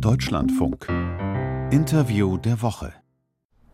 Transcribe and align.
Deutschlandfunk. 0.00 0.86
Interview 1.70 2.38
der 2.38 2.62
Woche. 2.62 2.92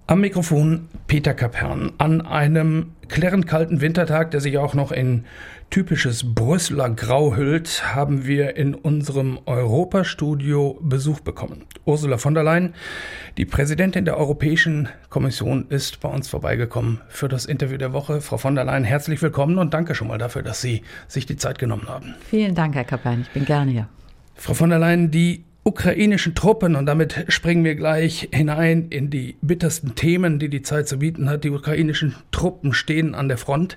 Am 0.06 0.20
Mikrofon 0.20 0.88
Peter 1.06 1.34
Kapern. 1.34 1.92
An 1.98 2.20
einem 2.20 2.92
klirrend 3.08 3.46
kalten 3.46 3.80
Wintertag, 3.80 4.32
der 4.32 4.40
sich 4.40 4.58
auch 4.58 4.74
noch 4.74 4.90
in 4.90 5.24
typisches 5.70 6.34
Brüsseler 6.34 6.90
Grau 6.90 7.36
hüllt, 7.36 7.94
haben 7.94 8.26
wir 8.26 8.56
in 8.56 8.74
unserem 8.74 9.38
Europastudio 9.46 10.80
Besuch 10.82 11.20
bekommen. 11.20 11.64
Ursula 11.84 12.18
von 12.18 12.34
der 12.34 12.42
Leyen, 12.42 12.74
die 13.36 13.44
Präsidentin 13.44 14.04
der 14.04 14.16
Europäischen 14.16 14.88
Kommission, 15.10 15.66
ist 15.68 16.00
bei 16.00 16.08
uns 16.08 16.28
vorbeigekommen 16.28 17.00
für 17.08 17.28
das 17.28 17.46
Interview 17.46 17.78
der 17.78 17.92
Woche. 17.92 18.20
Frau 18.20 18.36
von 18.36 18.56
der 18.56 18.64
Leyen, 18.64 18.84
herzlich 18.84 19.22
willkommen 19.22 19.58
und 19.58 19.74
danke 19.74 19.94
schon 19.94 20.08
mal 20.08 20.18
dafür, 20.18 20.42
dass 20.42 20.60
Sie 20.60 20.82
sich 21.06 21.26
die 21.26 21.36
Zeit 21.36 21.60
genommen 21.60 21.88
haben. 21.88 22.14
Vielen 22.28 22.56
Dank, 22.56 22.74
Herr 22.74 22.84
Kapern. 22.84 23.20
Ich 23.22 23.30
bin 23.30 23.44
gerne 23.44 23.70
hier. 23.70 23.88
Frau 24.34 24.54
von 24.54 24.70
der 24.70 24.78
Leyen, 24.78 25.10
die 25.10 25.44
ukrainischen 25.70 26.34
Truppen, 26.34 26.74
und 26.74 26.86
damit 26.86 27.26
springen 27.28 27.62
wir 27.62 27.76
gleich 27.76 28.28
hinein 28.32 28.88
in 28.90 29.08
die 29.08 29.36
bittersten 29.40 29.94
Themen, 29.94 30.40
die 30.40 30.48
die 30.48 30.62
Zeit 30.62 30.88
zu 30.88 30.98
bieten 30.98 31.30
hat. 31.30 31.44
Die 31.44 31.50
ukrainischen 31.50 32.16
Truppen 32.32 32.72
stehen 32.72 33.14
an 33.14 33.28
der 33.28 33.38
Front 33.38 33.76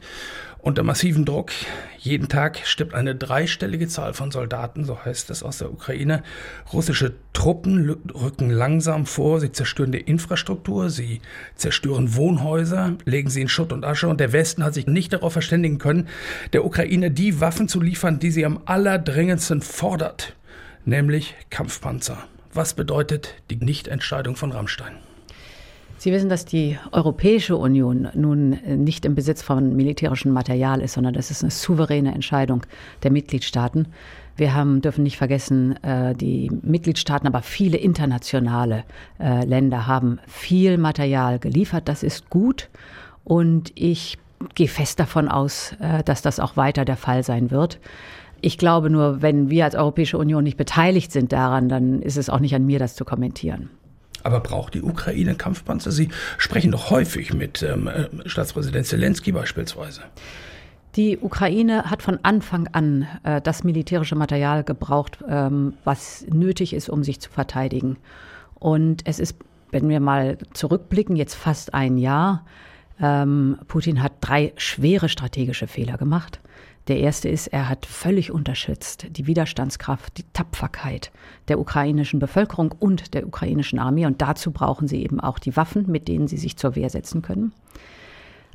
unter 0.58 0.82
massivem 0.82 1.24
Druck. 1.24 1.52
Jeden 2.00 2.30
Tag 2.30 2.62
stirbt 2.64 2.96
eine 2.96 3.14
dreistellige 3.14 3.88
Zahl 3.88 4.16
von 4.16 4.32
Soldaten, 4.32 4.86
so 4.86 5.06
heißt 5.06 5.30
es 5.30 5.44
aus 5.44 5.60
der 5.60 5.72
Ukraine. 5.72 6.24
Russische 6.72 7.14
Truppen 7.32 7.96
rücken 8.16 8.50
langsam 8.50 9.06
vor, 9.06 9.40
sie 9.40 9.52
zerstören 9.52 9.92
die 9.92 10.02
Infrastruktur, 10.02 10.90
sie 10.90 11.22
zerstören 11.56 12.16
Wohnhäuser, 12.16 12.98
legen 13.06 13.30
sie 13.30 13.42
in 13.42 13.50
Schutt 13.50 13.72
und 13.72 13.86
Asche 13.86 14.08
und 14.08 14.20
der 14.20 14.34
Westen 14.34 14.64
hat 14.64 14.74
sich 14.74 14.88
nicht 14.88 15.14
darauf 15.14 15.34
verständigen 15.34 15.78
können, 15.78 16.08
der 16.54 16.66
Ukraine 16.66 17.12
die 17.12 17.40
Waffen 17.40 17.68
zu 17.68 17.80
liefern, 17.80 18.18
die 18.18 18.32
sie 18.32 18.46
am 18.48 18.62
allerdringendsten 18.66 19.62
fordert 19.62 20.36
nämlich 20.86 21.36
Kampfpanzer. 21.50 22.18
Was 22.54 22.74
bedeutet 22.74 23.36
die 23.50 23.56
Nichtentscheidung 23.56 24.36
von 24.36 24.52
Rammstein? 24.52 24.94
Sie 25.98 26.12
wissen, 26.12 26.28
dass 26.28 26.44
die 26.44 26.78
Europäische 26.92 27.56
Union 27.56 28.10
nun 28.14 28.60
nicht 28.66 29.06
im 29.06 29.16
Besitz 29.16 29.42
von 29.42 29.76
militärischem 29.76 30.34
Material 30.34 30.82
ist, 30.82 30.94
sondern 30.94 31.14
das 31.14 31.32
ist 31.32 31.44
eine 31.44 31.52
souveräne 31.52 32.14
Entscheidung 32.14 32.66
der 33.04 33.12
Mitgliedstaaten. 33.12 33.88
Wir 34.36 34.54
haben, 34.54 34.82
dürfen 34.82 35.04
nicht 35.04 35.18
vergessen, 35.18 35.82
äh, 35.84 36.14
die 36.14 36.52
Mitgliedstaaten, 36.62 37.28
aber 37.28 37.42
viele 37.42 37.78
internationale 37.78 38.84
äh, 39.20 39.46
Länder 39.46 39.88
haben 39.88 40.20
viel 40.28 40.78
Material 40.78 41.40
geliefert. 41.40 41.88
Das 41.88 42.04
ist 42.04 42.30
gut. 42.30 42.70
Und 43.24 43.72
ich 43.76 44.18
gehe 44.56 44.68
fest 44.68 45.00
davon 45.00 45.30
aus, 45.30 45.74
äh, 45.80 46.04
dass 46.04 46.22
das 46.22 46.40
auch 46.40 46.58
weiter 46.58 46.84
der 46.84 46.98
Fall 46.98 47.24
sein 47.24 47.52
wird. 47.52 47.80
Ich 48.46 48.58
glaube 48.58 48.90
nur, 48.90 49.22
wenn 49.22 49.50
wir 49.50 49.64
als 49.64 49.74
Europäische 49.74 50.18
Union 50.18 50.44
nicht 50.44 50.58
beteiligt 50.58 51.14
sind 51.14 51.32
daran, 51.32 51.70
dann 51.70 52.02
ist 52.02 52.18
es 52.18 52.30
auch 52.30 52.42
nicht 52.42 52.54
an 52.54 52.66
mir, 52.66 52.78
das 52.78 52.94
zu 52.94 53.06
kommentieren. 53.06 53.70
Aber 54.22 54.42
braucht 54.42 54.74
die 54.74 54.82
Ukraine 54.82 55.36
Kampfpanzer? 55.36 55.94
Sie 55.94 56.10
sprechen 56.38 56.72
doch 56.72 56.90
häufig 56.90 57.34
mit 57.34 57.64
ähm, 57.64 57.88
äh, 57.88 58.10
Staatspräsident 58.26 58.86
Zelensky 58.86 59.32
beispielsweise. 59.32 60.02
Die 60.98 61.18
Ukraine 61.20 61.90
hat 61.90 62.02
von 62.02 62.20
Anfang 62.24 62.68
an 62.74 63.08
äh, 63.24 63.40
das 63.40 63.64
militärische 63.64 64.18
Material 64.18 64.66
gebraucht, 64.66 65.24
ähm, 65.26 65.76
was 65.86 66.26
nötig 66.30 66.74
ist, 66.74 66.90
um 66.90 67.02
sich 67.06 67.22
zu 67.22 67.30
verteidigen. 67.30 67.96
Und 68.56 69.08
es 69.08 69.20
ist, 69.20 69.38
wenn 69.72 69.88
wir 69.88 70.02
mal 70.02 70.38
zurückblicken, 70.52 71.16
jetzt 71.16 71.36
fast 71.36 71.74
ein 71.74 71.98
Jahr, 71.98 72.46
ähm, 73.02 73.58
Putin 73.70 74.04
hat 74.04 74.12
drei 74.20 74.52
schwere 74.58 75.08
strategische 75.08 75.68
Fehler 75.68 75.98
gemacht. 75.98 76.42
Der 76.90 77.00
erste 77.00 77.30
ist, 77.30 77.48
er 77.48 77.70
hat 77.70 77.86
völlig 77.86 78.32
unterschätzt 78.32 79.08
die 79.12 79.26
Widerstandskraft, 79.26 80.18
die 80.18 80.26
Tapferkeit 80.34 81.12
der 81.48 81.60
ukrainischen 81.60 82.20
Bevölkerung 82.20 82.74
und 82.78 83.14
der 83.14 83.26
ukrainischen 83.26 83.80
Armee. 83.80 84.06
Und 84.06 84.22
dazu 84.22 84.52
brauchen 84.52 84.88
sie 84.88 85.02
eben 85.02 85.22
auch 85.22 85.40
die 85.40 85.56
Waffen, 85.56 85.90
mit 85.90 86.10
denen 86.10 86.28
sie 86.28 86.38
sich 86.38 86.58
zur 86.58 86.76
Wehr 86.76 86.90
setzen 86.90 87.22
können. 87.22 87.54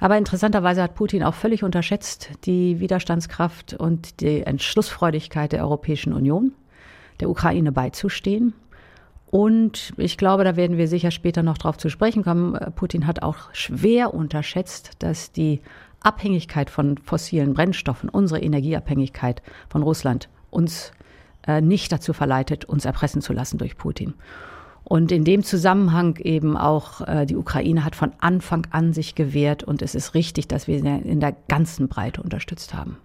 Aber 0.00 0.16
interessanterweise 0.16 0.82
hat 0.82 0.94
Putin 0.94 1.24
auch 1.24 1.34
völlig 1.34 1.64
unterschätzt 1.64 2.30
die 2.44 2.80
Widerstandskraft 2.80 3.74
und 3.74 4.20
die 4.20 4.42
Entschlussfreudigkeit 4.42 5.52
der 5.52 5.62
Europäischen 5.62 6.12
Union, 6.12 6.52
der 7.20 7.30
Ukraine 7.30 7.72
beizustehen. 7.72 8.52
Und 9.30 9.92
ich 9.98 10.16
glaube, 10.16 10.44
da 10.44 10.56
werden 10.56 10.78
wir 10.78 10.88
sicher 10.88 11.10
später 11.10 11.42
noch 11.42 11.58
darauf 11.58 11.76
zu 11.76 11.90
sprechen 11.90 12.24
kommen. 12.24 12.58
Putin 12.76 13.06
hat 13.06 13.22
auch 13.22 13.52
schwer 13.52 14.14
unterschätzt, 14.14 14.92
dass 15.00 15.32
die 15.32 15.60
Abhängigkeit 16.00 16.70
von 16.70 16.96
fossilen 16.98 17.54
Brennstoffen, 17.54 18.08
unsere 18.08 18.40
Energieabhängigkeit 18.40 19.42
von 19.68 19.82
Russland 19.82 20.28
uns 20.50 20.92
äh, 21.46 21.60
nicht 21.60 21.92
dazu 21.92 22.12
verleitet, 22.12 22.64
uns 22.64 22.84
erpressen 22.84 23.20
zu 23.20 23.32
lassen 23.32 23.58
durch 23.58 23.76
Putin. 23.76 24.14
Und 24.84 25.12
in 25.12 25.24
dem 25.24 25.42
Zusammenhang 25.42 26.16
eben 26.16 26.56
auch 26.56 27.06
äh, 27.06 27.26
die 27.26 27.36
Ukraine 27.36 27.84
hat 27.84 27.94
von 27.94 28.12
Anfang 28.20 28.66
an 28.70 28.94
sich 28.94 29.14
gewehrt 29.14 29.62
und 29.62 29.82
es 29.82 29.94
ist 29.94 30.14
richtig, 30.14 30.48
dass 30.48 30.66
wir 30.66 30.80
sie 30.80 30.86
in 30.88 31.20
der 31.20 31.36
ganzen 31.48 31.88
Breite 31.88 32.22
unterstützt 32.22 32.72
haben. 32.72 32.96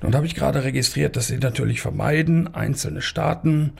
Nun 0.00 0.14
habe 0.14 0.26
ich 0.26 0.34
gerade 0.34 0.64
registriert, 0.64 1.16
dass 1.16 1.28
Sie 1.28 1.38
natürlich 1.38 1.80
vermeiden, 1.80 2.52
einzelne 2.54 3.02
Staaten 3.02 3.74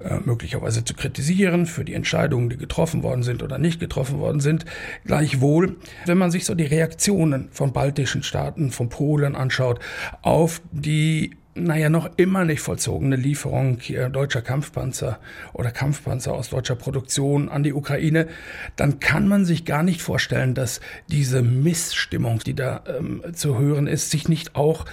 äh, 0.00 0.18
möglicherweise 0.24 0.84
zu 0.84 0.94
kritisieren 0.94 1.66
für 1.66 1.84
die 1.84 1.94
Entscheidungen, 1.94 2.50
die 2.50 2.56
getroffen 2.56 3.02
worden 3.02 3.22
sind 3.22 3.42
oder 3.42 3.58
nicht 3.58 3.80
getroffen 3.80 4.18
worden 4.18 4.40
sind. 4.40 4.64
Gleichwohl, 5.04 5.76
wenn 6.04 6.18
man 6.18 6.30
sich 6.30 6.44
so 6.44 6.54
die 6.54 6.66
Reaktionen 6.66 7.48
von 7.50 7.72
baltischen 7.72 8.22
Staaten, 8.22 8.70
von 8.70 8.88
Polen 8.88 9.34
anschaut, 9.34 9.80
auf 10.22 10.60
die 10.70 11.36
naja, 11.56 11.88
noch 11.88 12.10
immer 12.16 12.44
nicht 12.44 12.60
vollzogene 12.60 13.16
Lieferung 13.16 13.78
deutscher 14.12 14.42
Kampfpanzer 14.42 15.18
oder 15.52 15.70
Kampfpanzer 15.70 16.32
aus 16.32 16.50
deutscher 16.50 16.76
Produktion 16.76 17.48
an 17.48 17.62
die 17.62 17.72
Ukraine, 17.72 18.28
dann 18.76 19.00
kann 19.00 19.26
man 19.26 19.44
sich 19.44 19.64
gar 19.64 19.82
nicht 19.82 20.02
vorstellen, 20.02 20.54
dass 20.54 20.80
diese 21.08 21.42
Missstimmung, 21.42 22.40
die 22.40 22.54
da 22.54 22.82
ähm, 22.86 23.22
zu 23.32 23.58
hören 23.58 23.86
ist, 23.86 24.10
sich 24.10 24.28
nicht 24.28 24.54
auch 24.54 24.84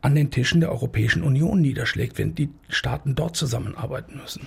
an 0.00 0.14
den 0.14 0.30
Tischen 0.30 0.60
der 0.60 0.70
Europäischen 0.70 1.22
Union 1.22 1.60
niederschlägt, 1.60 2.18
wenn 2.18 2.34
die 2.34 2.48
Staaten 2.68 3.14
dort 3.14 3.36
zusammenarbeiten 3.36 4.18
müssen. 4.20 4.46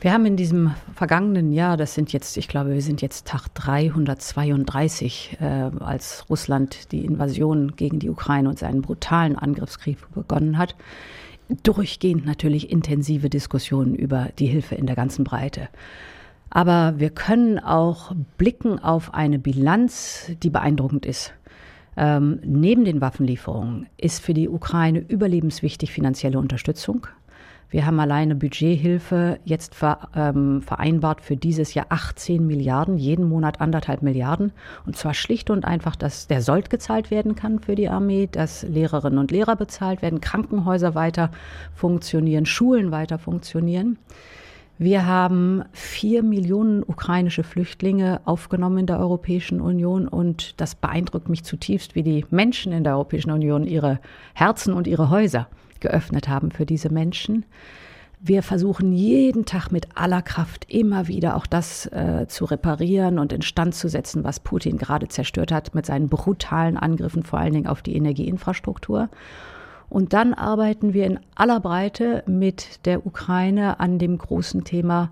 Wir 0.00 0.12
haben 0.12 0.26
in 0.26 0.36
diesem 0.36 0.74
vergangenen 0.94 1.52
Jahr, 1.52 1.76
das 1.76 1.94
sind 1.94 2.12
jetzt, 2.12 2.36
ich 2.36 2.46
glaube, 2.46 2.72
wir 2.72 2.82
sind 2.82 3.02
jetzt 3.02 3.26
Tag 3.26 3.48
332, 3.54 5.38
äh, 5.40 5.44
als 5.80 6.24
Russland 6.30 6.92
die 6.92 7.04
Invasion 7.04 7.74
gegen 7.74 7.98
die 7.98 8.08
Ukraine 8.08 8.48
und 8.48 8.60
seinen 8.60 8.80
brutalen 8.80 9.34
Angriffskrieg 9.34 9.98
begonnen 10.14 10.56
hat, 10.56 10.76
durchgehend 11.64 12.26
natürlich 12.26 12.70
intensive 12.70 13.28
Diskussionen 13.28 13.96
über 13.96 14.28
die 14.38 14.46
Hilfe 14.46 14.76
in 14.76 14.86
der 14.86 14.94
ganzen 14.94 15.24
Breite. 15.24 15.68
Aber 16.48 16.94
wir 16.98 17.10
können 17.10 17.58
auch 17.58 18.12
blicken 18.36 18.78
auf 18.78 19.14
eine 19.14 19.40
Bilanz, 19.40 20.30
die 20.44 20.50
beeindruckend 20.50 21.06
ist. 21.06 21.34
Ähm, 21.96 22.38
neben 22.44 22.84
den 22.84 23.00
Waffenlieferungen 23.00 23.88
ist 23.96 24.20
für 24.20 24.32
die 24.32 24.48
Ukraine 24.48 25.00
überlebenswichtig 25.00 25.90
finanzielle 25.90 26.38
Unterstützung. 26.38 27.08
Wir 27.70 27.84
haben 27.84 28.00
alleine 28.00 28.34
Budgethilfe 28.34 29.40
jetzt 29.44 29.74
ver, 29.74 30.08
ähm, 30.16 30.62
vereinbart 30.62 31.20
für 31.20 31.36
dieses 31.36 31.74
Jahr 31.74 31.86
18 31.90 32.46
Milliarden, 32.46 32.96
jeden 32.96 33.28
Monat 33.28 33.60
anderthalb 33.60 34.00
Milliarden. 34.00 34.52
Und 34.86 34.96
zwar 34.96 35.12
schlicht 35.12 35.50
und 35.50 35.66
einfach, 35.66 35.94
dass 35.94 36.26
der 36.28 36.40
Sold 36.40 36.70
gezahlt 36.70 37.10
werden 37.10 37.34
kann 37.34 37.58
für 37.58 37.74
die 37.74 37.90
Armee, 37.90 38.26
dass 38.30 38.62
Lehrerinnen 38.62 39.18
und 39.18 39.30
Lehrer 39.30 39.54
bezahlt 39.54 40.00
werden, 40.00 40.22
Krankenhäuser 40.22 40.94
weiter 40.94 41.30
funktionieren, 41.74 42.46
Schulen 42.46 42.90
weiter 42.90 43.18
funktionieren. 43.18 43.98
Wir 44.78 45.04
haben 45.04 45.64
vier 45.72 46.22
Millionen 46.22 46.82
ukrainische 46.84 47.42
Flüchtlinge 47.42 48.20
aufgenommen 48.24 48.78
in 48.78 48.86
der 48.86 49.00
Europäischen 49.00 49.60
Union 49.60 50.08
und 50.08 50.58
das 50.60 50.74
beeindruckt 50.74 51.28
mich 51.28 51.42
zutiefst, 51.44 51.96
wie 51.96 52.04
die 52.04 52.24
Menschen 52.30 52.72
in 52.72 52.84
der 52.84 52.94
Europäischen 52.94 53.32
Union 53.32 53.64
ihre 53.64 53.98
Herzen 54.34 54.72
und 54.72 54.86
ihre 54.86 55.10
Häuser 55.10 55.48
geöffnet 55.80 56.28
haben 56.28 56.50
für 56.50 56.66
diese 56.66 56.90
Menschen. 56.90 57.44
Wir 58.20 58.42
versuchen 58.42 58.92
jeden 58.92 59.44
Tag 59.44 59.70
mit 59.70 59.96
aller 59.96 60.22
Kraft 60.22 60.66
immer 60.68 61.06
wieder 61.06 61.36
auch 61.36 61.46
das 61.46 61.86
äh, 61.86 62.26
zu 62.26 62.46
reparieren 62.46 63.18
und 63.20 63.32
instand 63.32 63.76
zu 63.76 63.88
setzen, 63.88 64.24
was 64.24 64.40
Putin 64.40 64.76
gerade 64.76 65.06
zerstört 65.06 65.52
hat 65.52 65.74
mit 65.74 65.86
seinen 65.86 66.08
brutalen 66.08 66.76
Angriffen, 66.76 67.22
vor 67.22 67.38
allen 67.38 67.52
Dingen 67.52 67.68
auf 67.68 67.80
die 67.80 67.94
Energieinfrastruktur. 67.94 69.08
Und 69.88 70.12
dann 70.12 70.34
arbeiten 70.34 70.94
wir 70.94 71.06
in 71.06 71.20
aller 71.36 71.60
Breite 71.60 72.24
mit 72.26 72.84
der 72.86 73.06
Ukraine 73.06 73.78
an 73.78 73.98
dem 73.98 74.18
großen 74.18 74.64
Thema 74.64 75.10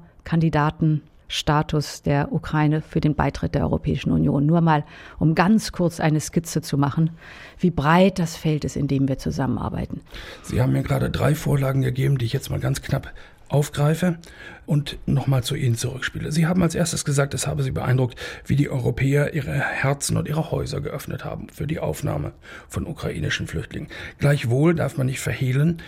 Kandidatenstatus 1.26 2.02
der 2.02 2.32
Ukraine 2.32 2.82
für 2.82 3.00
den 3.00 3.14
Beitritt 3.14 3.54
der 3.54 3.62
Europäischen 3.62 4.10
Union. 4.12 4.46
Nur 4.46 4.60
mal, 4.60 4.84
um 5.18 5.34
ganz 5.34 5.72
kurz 5.72 6.00
eine 6.00 6.20
Skizze 6.20 6.62
zu 6.62 6.78
machen, 6.78 7.10
wie 7.58 7.70
breit 7.70 8.18
das 8.18 8.36
Feld 8.36 8.64
ist, 8.64 8.76
in 8.76 8.88
dem 8.88 9.08
wir 9.08 9.18
zusammenarbeiten. 9.18 10.00
Sie 10.42 10.60
haben 10.60 10.72
mir 10.72 10.82
gerade 10.82 11.10
drei 11.10 11.34
Vorlagen 11.34 11.82
gegeben, 11.82 12.18
die 12.18 12.26
ich 12.26 12.32
jetzt 12.32 12.50
mal 12.50 12.60
ganz 12.60 12.82
knapp 12.82 13.12
aufgreife 13.48 14.18
und 14.66 14.98
nochmal 15.06 15.44
zu 15.44 15.54
Ihnen 15.54 15.76
zurückspiele. 15.76 16.32
Sie 16.32 16.48
haben 16.48 16.62
als 16.64 16.74
erstes 16.74 17.04
gesagt, 17.04 17.32
es 17.32 17.46
habe 17.46 17.62
Sie 17.62 17.70
beeindruckt, 17.70 18.18
wie 18.44 18.56
die 18.56 18.68
Europäer 18.68 19.34
ihre 19.34 19.52
Herzen 19.52 20.16
und 20.16 20.26
ihre 20.26 20.50
Häuser 20.50 20.80
geöffnet 20.80 21.24
haben 21.24 21.48
für 21.50 21.68
die 21.68 21.78
Aufnahme 21.78 22.32
von 22.68 22.86
ukrainischen 22.86 23.46
Flüchtlingen. 23.46 23.88
Gleichwohl 24.18 24.74
darf 24.74 24.96
man 24.96 25.06
nicht 25.06 25.20
verhehlen, 25.20 25.80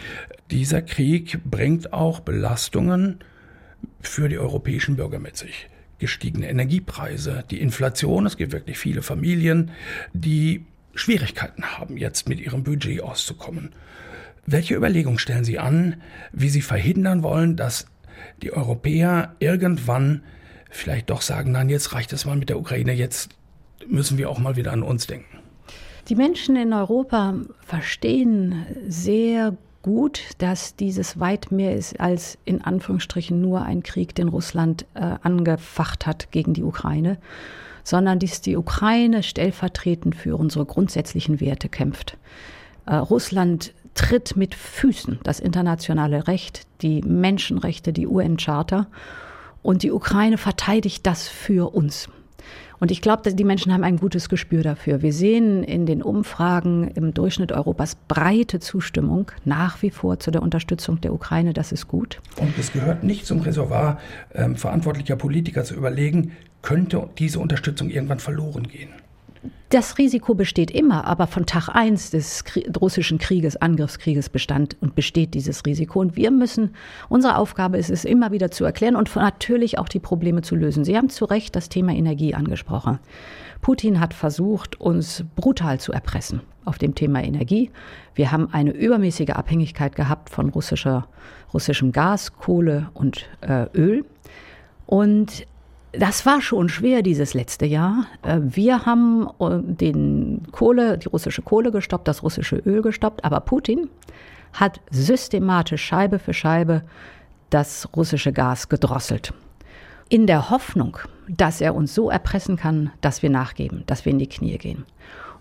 dieser 0.53 0.83
Krieg 0.83 1.41
bringt 1.45 1.93
auch 1.93 2.21
Belastungen 2.21 3.19
für 4.01 4.29
die 4.29 4.39
europäischen 4.39 4.97
Bürger 4.97 5.19
mit 5.19 5.37
sich. 5.37 5.69
Gestiegene 5.99 6.49
Energiepreise, 6.49 7.45
die 7.51 7.61
Inflation, 7.61 8.27
es 8.27 8.37
gibt 8.37 8.53
wirklich 8.53 8.79
viele 8.79 9.03
Familien, 9.03 9.71
die 10.13 10.65
Schwierigkeiten 10.95 11.65
haben, 11.65 11.97
jetzt 11.97 12.29
mit 12.29 12.41
ihrem 12.41 12.63
Budget 12.63 13.03
auszukommen. 13.03 13.71
Welche 14.47 14.75
Überlegungen 14.75 15.19
stellen 15.19 15.45
Sie 15.45 15.59
an, 15.59 16.01
wie 16.33 16.49
Sie 16.49 16.63
verhindern 16.63 17.23
wollen, 17.23 17.57
dass 17.57 17.87
die 18.43 18.53
Europäer 18.53 19.35
irgendwann 19.41 20.23
vielleicht 20.71 21.11
doch 21.11 21.23
sagen, 21.23 21.53
nein, 21.53 21.69
jetzt 21.69 21.93
reicht 21.93 22.13
es 22.13 22.25
mal 22.25 22.37
mit 22.37 22.49
der 22.49 22.59
Ukraine, 22.59 22.93
jetzt 22.93 23.31
müssen 23.87 24.19
wir 24.19 24.31
auch 24.31 24.39
mal 24.39 24.57
wieder 24.57 24.73
an 24.73 24.83
uns 24.83 25.07
denken? 25.07 25.39
Die 26.09 26.15
Menschen 26.15 26.57
in 26.57 26.73
Europa 26.73 27.35
verstehen 27.61 28.67
sehr 28.87 29.57
gut, 29.83 30.21
dass 30.39 30.77
dieses 30.77 31.21
weit 31.21 31.51
mehr 31.51 31.75
ist 31.75 31.99
als 32.01 32.39
in 32.45 32.63
Anführungsstrichen 32.63 33.41
nur 33.41 33.63
ein 33.63 33.83
Krieg, 33.83 34.15
den 34.15 34.29
Russland 34.29 34.87
äh, 34.95 35.17
angefacht 35.23 36.07
hat 36.07 36.31
gegen 36.31 36.55
die 36.55 36.63
Ukraine, 36.63 37.19
sondern 37.85 38.19
dass 38.19 38.41
die 38.41 38.57
Ukraine 38.57 39.23
stellvertretend 39.23 40.15
für 40.15 40.37
unsere 40.37 40.67
grundsätzlichen 40.67 41.41
Werte 41.41 41.69
kämpft. 41.69 42.17
Äh, 42.87 42.97
Russland 42.97 43.73
tritt 43.95 44.37
mit 44.37 44.55
Füßen 44.55 45.19
das 45.23 45.41
internationale 45.41 46.29
Recht, 46.29 46.67
die 46.83 47.03
Menschenrechte, 47.03 47.93
die 47.93 48.07
UN-Charta 48.07 48.87
und 49.63 49.83
die 49.83 49.91
Ukraine 49.91 50.39
verteidigt 50.39 51.07
das 51.07 51.29
für 51.29 51.75
uns. 51.75 52.09
Und 52.81 52.91
ich 52.91 53.01
glaube, 53.01 53.33
die 53.33 53.45
Menschen 53.45 53.73
haben 53.73 53.85
ein 53.85 53.97
gutes 53.97 54.29
Gespür 54.29 54.63
dafür. 54.63 55.03
Wir 55.03 55.13
sehen 55.13 55.65
in 55.65 55.87
den 55.87 56.03
Umfragen 56.03 56.89
im 56.89 57.13
Durchschnitt 57.13 57.53
Europas 57.53 57.97
breite 58.09 58.61
Zustimmung 58.61 59.31
nach 59.45 59.83
wie 59.83 59.91
vor 59.91 60.19
zu 60.21 60.31
der 60.31 60.43
Unterstützung 60.43 61.01
der 61.01 61.13
Ukraine. 61.13 61.53
Das 61.53 61.73
ist 61.73 61.89
gut. 61.89 62.21
Und 62.37 62.57
es 62.59 62.73
gehört 62.73 63.03
nicht 63.03 63.27
zum 63.27 63.41
Reservoir 63.41 63.99
äh, 64.31 64.49
verantwortlicher 64.55 65.17
Politiker 65.17 65.65
zu 65.65 65.75
überlegen, 65.75 66.33
könnte 66.63 67.09
diese 67.19 67.39
Unterstützung 67.41 67.91
irgendwann 67.91 68.21
verloren 68.21 68.69
gehen. 68.69 68.91
Das 69.71 69.99
Risiko 69.99 70.35
besteht 70.35 70.71
immer, 70.71 71.05
aber 71.05 71.27
von 71.27 71.45
Tag 71.45 71.69
eins 71.69 72.11
des 72.11 72.43
russischen 72.81 73.19
Krieges, 73.19 73.57
Angriffskrieges 73.57 74.31
bestand 74.31 74.79
und 74.81 74.95
besteht 74.95 75.35
dieses 75.35 75.67
Risiko. 75.67 76.01
Und 76.01 76.17
wir 76.17 76.31
müssen, 76.31 76.71
unsere 77.11 77.37
Aufgabe 77.37 77.77
ist 77.77 77.91
es, 77.91 78.07
immer 78.07 78.33
wieder 78.33 78.51
zu 78.51 78.65
erklären 78.65 78.97
und 78.97 79.15
natürlich 79.15 79.79
auch 79.79 79.91
die 79.91 79.99
Probleme 79.99 80.41
zu 80.41 80.57
lösen. 80.57 80.85
Sie 80.85 80.97
haben 80.97 81.11
zu 81.11 81.27
Recht 81.27 81.55
das 81.55 81.69
Thema 81.69 81.93
Energie 81.93 82.35
angesprochen. 82.35 82.99
Putin 83.61 84.01
hat 84.01 84.15
versucht, 84.15 84.81
uns 84.81 85.25
brutal 85.37 85.79
zu 85.79 85.93
erpressen 85.93 86.41
auf 86.65 86.79
dem 86.79 86.95
Thema 86.95 87.23
Energie. 87.23 87.71
Wir 88.15 88.33
haben 88.33 88.49
eine 88.53 88.71
übermäßige 88.71 89.31
Abhängigkeit 89.31 89.95
gehabt 89.95 90.31
von 90.31 90.49
russischer, 90.49 91.09
russischem 91.53 91.93
Gas, 91.93 92.33
Kohle 92.33 92.89
und 92.95 93.27
äh, 93.43 93.67
Öl. 93.75 94.07
Und 94.87 95.47
das 95.99 96.25
war 96.27 96.41
schon 96.41 96.69
schwer 96.69 97.03
dieses 97.03 97.35
letzte 97.35 97.67
Jahr. 97.67 98.07
Äh, 98.23 98.39
wir 98.41 98.87
haben 98.87 99.29
äh, 99.41 99.59
den 99.61 100.43
Kohle, 100.53 100.99
die 100.99 101.09
russische 101.09 101.43
Kohle 101.43 101.73
gestoppt, 101.73 102.09
das 102.09 102.23
russische 102.23 102.57
Öl 102.57 102.83
gestoppt, 102.83 103.25
aber 103.25 103.41
Putin 103.41 103.89
hat 104.53 104.81
systematisch 104.91 105.85
Scheibe 105.85 106.19
für 106.19 106.33
Scheibe 106.33 106.83
das 107.51 107.89
russische 107.97 108.33
Gas 108.33 108.69
gedrosselt. 108.69 109.33
In 110.09 110.27
der 110.27 110.51
Hoffnung, 110.51 110.99
dass 111.29 111.61
er 111.61 111.75
uns 111.75 111.95
so 111.95 112.11
erpressen 112.11 112.57
kann, 112.57 112.91
dass 113.01 113.23
wir 113.23 113.31
nachgeben, 113.31 113.83
dass 113.87 114.05
wir 114.05 114.13
in 114.13 114.19
die 114.19 114.29
Knie 114.29 114.57
gehen. 114.57 114.85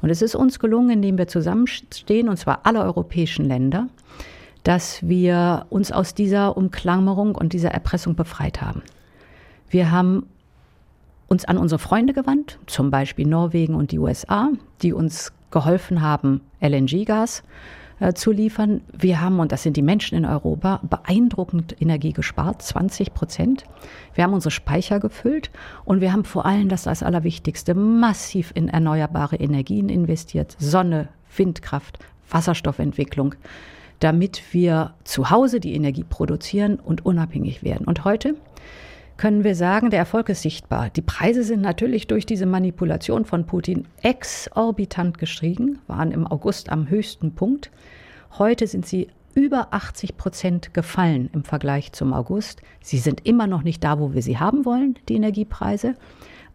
Und 0.01 0.09
es 0.09 0.21
ist 0.21 0.35
uns 0.35 0.59
gelungen, 0.59 0.89
indem 0.89 1.17
wir 1.17 1.27
zusammenstehen, 1.27 2.29
und 2.29 2.37
zwar 2.37 2.61
alle 2.63 2.83
europäischen 2.83 3.45
Länder, 3.45 3.87
dass 4.63 5.07
wir 5.07 5.65
uns 5.69 5.91
aus 5.91 6.13
dieser 6.13 6.57
Umklammerung 6.57 7.35
und 7.35 7.53
dieser 7.53 7.71
Erpressung 7.71 8.15
befreit 8.15 8.61
haben. 8.61 8.83
Wir 9.69 9.91
haben 9.91 10.27
uns 11.27 11.45
an 11.45 11.57
unsere 11.57 11.79
Freunde 11.79 12.13
gewandt, 12.13 12.59
zum 12.67 12.89
Beispiel 12.91 13.27
Norwegen 13.27 13.75
und 13.75 13.91
die 13.91 13.99
USA, 13.99 14.49
die 14.81 14.93
uns 14.93 15.33
geholfen 15.51 16.01
haben, 16.01 16.41
LNG-Gas 16.61 17.43
äh, 17.99 18.13
zu 18.13 18.31
liefern. 18.31 18.81
Wir 18.97 19.21
haben, 19.21 19.39
und 19.39 19.51
das 19.51 19.63
sind 19.63 19.77
die 19.77 19.81
Menschen 19.81 20.17
in 20.17 20.25
Europa, 20.25 20.81
beeindruckend 20.89 21.81
Energie 21.81 22.13
gespart, 22.13 22.61
20 22.61 23.13
Prozent. 23.13 23.63
Wir 24.13 24.23
haben 24.23 24.33
unsere 24.33 24.51
Speicher 24.51 24.99
gefüllt 24.99 25.51
und 25.85 26.01
wir 26.01 26.13
haben 26.13 26.25
vor 26.25 26.45
allem, 26.45 26.69
das 26.69 26.87
als 26.87 27.03
Allerwichtigste, 27.03 27.73
massiv 27.73 28.51
in 28.55 28.69
erneuerbare 28.69 29.37
Energien 29.37 29.89
investiert. 29.89 30.55
Sonne, 30.59 31.09
Windkraft, 31.35 31.99
Wasserstoffentwicklung 32.29 33.35
damit 33.99 34.53
wir 34.53 34.93
zu 35.03 35.29
Hause 35.29 35.59
die 35.59 35.73
Energie 35.73 36.03
produzieren 36.03 36.79
und 36.79 37.05
unabhängig 37.05 37.63
werden. 37.63 37.87
Und 37.87 38.05
heute 38.05 38.35
können 39.17 39.43
wir 39.43 39.55
sagen, 39.55 39.89
der 39.89 39.99
Erfolg 39.99 40.29
ist 40.29 40.43
sichtbar. 40.43 40.89
Die 40.89 41.01
Preise 41.01 41.43
sind 41.43 41.61
natürlich 41.61 42.07
durch 42.07 42.25
diese 42.25 42.45
Manipulation 42.45 43.25
von 43.25 43.45
Putin 43.45 43.87
exorbitant 44.01 45.17
gestiegen, 45.17 45.79
waren 45.87 46.11
im 46.11 46.27
August 46.27 46.69
am 46.69 46.89
höchsten 46.89 47.33
Punkt. 47.33 47.71
Heute 48.37 48.67
sind 48.67 48.85
sie 48.85 49.07
über 49.33 49.67
80 49.71 50.17
Prozent 50.17 50.73
gefallen 50.73 51.29
im 51.33 51.43
Vergleich 51.43 51.91
zum 51.91 52.13
August. 52.13 52.61
Sie 52.81 52.97
sind 52.97 53.25
immer 53.25 53.47
noch 53.47 53.63
nicht 53.63 53.83
da, 53.83 53.99
wo 53.99 54.13
wir 54.13 54.21
sie 54.21 54.39
haben 54.39 54.65
wollen, 54.65 54.97
die 55.09 55.15
Energiepreise. 55.15 55.95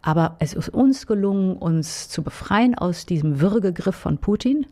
Aber 0.01 0.35
es 0.39 0.53
ist 0.53 0.69
uns 0.69 1.07
gelungen, 1.07 1.55
uns 1.55 2.09
zu 2.09 2.23
befreien 2.23 2.75
aus 2.75 3.05
diesem 3.05 3.39
Würgegriff 3.39 3.95
von 3.95 4.17
Putin 4.17 4.65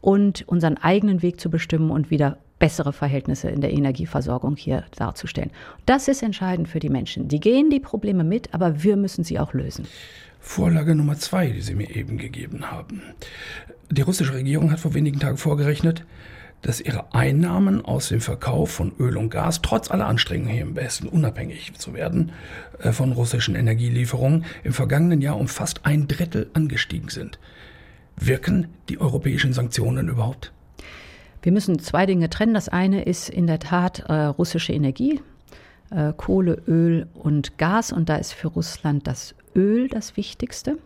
und 0.00 0.46
unseren 0.46 0.76
eigenen 0.76 1.22
Weg 1.22 1.40
zu 1.40 1.50
bestimmen 1.50 1.90
und 1.90 2.10
wieder 2.10 2.38
bessere 2.58 2.92
Verhältnisse 2.92 3.48
in 3.48 3.60
der 3.60 3.72
Energieversorgung 3.72 4.56
hier 4.56 4.84
darzustellen. 4.96 5.50
Das 5.86 6.08
ist 6.08 6.22
entscheidend 6.22 6.68
für 6.68 6.80
die 6.80 6.88
Menschen. 6.88 7.28
Die 7.28 7.40
gehen 7.40 7.70
die 7.70 7.80
Probleme 7.80 8.24
mit, 8.24 8.52
aber 8.54 8.82
wir 8.82 8.96
müssen 8.96 9.24
sie 9.24 9.38
auch 9.38 9.52
lösen. 9.52 9.86
Vorlage 10.40 10.94
Nummer 10.94 11.18
zwei, 11.18 11.48
die 11.48 11.60
Sie 11.60 11.74
mir 11.74 11.94
eben 11.94 12.16
gegeben 12.16 12.70
haben. 12.70 13.02
Die 13.90 14.02
russische 14.02 14.34
Regierung 14.34 14.70
hat 14.70 14.80
vor 14.80 14.94
wenigen 14.94 15.18
Tagen 15.18 15.36
vorgerechnet, 15.36 16.04
dass 16.62 16.80
ihre 16.80 17.14
Einnahmen 17.14 17.84
aus 17.84 18.08
dem 18.08 18.20
Verkauf 18.20 18.70
von 18.70 18.92
Öl 18.98 19.16
und 19.16 19.30
Gas 19.30 19.62
trotz 19.62 19.90
aller 19.90 20.06
Anstrengungen 20.06 20.52
hier 20.52 20.62
im 20.62 20.76
Westen 20.76 21.08
unabhängig 21.08 21.72
zu 21.74 21.94
werden 21.94 22.32
äh, 22.80 22.92
von 22.92 23.12
russischen 23.12 23.54
Energielieferungen 23.54 24.44
im 24.64 24.72
vergangenen 24.72 25.20
Jahr 25.20 25.38
um 25.38 25.48
fast 25.48 25.86
ein 25.86 26.08
Drittel 26.08 26.50
angestiegen 26.54 27.10
sind. 27.10 27.38
Wirken 28.16 28.68
die 28.88 29.00
europäischen 29.00 29.52
Sanktionen 29.52 30.08
überhaupt? 30.08 30.52
Wir 31.42 31.52
müssen 31.52 31.78
zwei 31.78 32.06
Dinge 32.06 32.30
trennen. 32.30 32.54
Das 32.54 32.68
eine 32.68 33.02
ist 33.02 33.28
in 33.28 33.46
der 33.46 33.58
Tat 33.58 34.00
äh, 34.00 34.12
russische 34.12 34.72
Energie, 34.72 35.20
äh, 35.90 36.12
Kohle, 36.16 36.62
Öl 36.66 37.06
und 37.14 37.58
Gas. 37.58 37.92
Und 37.92 38.08
da 38.08 38.16
ist 38.16 38.32
für 38.32 38.48
Russland 38.48 39.06
das 39.06 39.34
Öl 39.54 39.88
das 39.88 40.16
Wichtigste, 40.16 40.78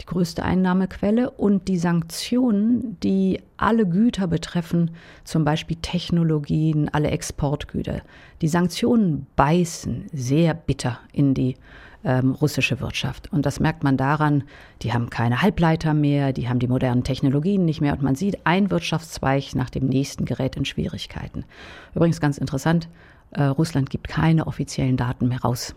die 0.00 0.06
größte 0.06 0.42
Einnahmequelle. 0.42 1.30
Und 1.30 1.68
die 1.68 1.78
Sanktionen, 1.78 2.98
die 3.00 3.40
alle 3.56 3.86
Güter 3.86 4.26
betreffen, 4.26 4.90
zum 5.22 5.44
Beispiel 5.44 5.76
Technologien, 5.80 6.88
alle 6.92 7.10
Exportgüter. 7.10 8.02
Die 8.40 8.48
Sanktionen 8.48 9.26
beißen 9.36 10.06
sehr 10.12 10.54
bitter 10.54 10.98
in 11.12 11.34
die 11.34 11.56
ähm, 12.04 12.32
russische 12.32 12.80
Wirtschaft. 12.80 13.32
Und 13.32 13.46
das 13.46 13.60
merkt 13.60 13.82
man 13.82 13.96
daran, 13.96 14.44
die 14.82 14.92
haben 14.92 15.10
keine 15.10 15.42
Halbleiter 15.42 15.94
mehr, 15.94 16.32
die 16.32 16.48
haben 16.48 16.58
die 16.58 16.68
modernen 16.68 17.04
Technologien 17.04 17.64
nicht 17.64 17.80
mehr 17.80 17.92
und 17.92 18.02
man 18.02 18.14
sieht 18.14 18.46
ein 18.46 18.70
Wirtschaftszweig 18.70 19.54
nach 19.54 19.70
dem 19.70 19.86
nächsten 19.86 20.24
Gerät 20.24 20.56
in 20.56 20.64
Schwierigkeiten. 20.64 21.44
Übrigens 21.94 22.20
ganz 22.20 22.38
interessant, 22.38 22.88
äh, 23.30 23.44
Russland 23.44 23.90
gibt 23.90 24.08
keine 24.08 24.46
offiziellen 24.46 24.96
Daten 24.96 25.28
mehr 25.28 25.40
raus 25.40 25.74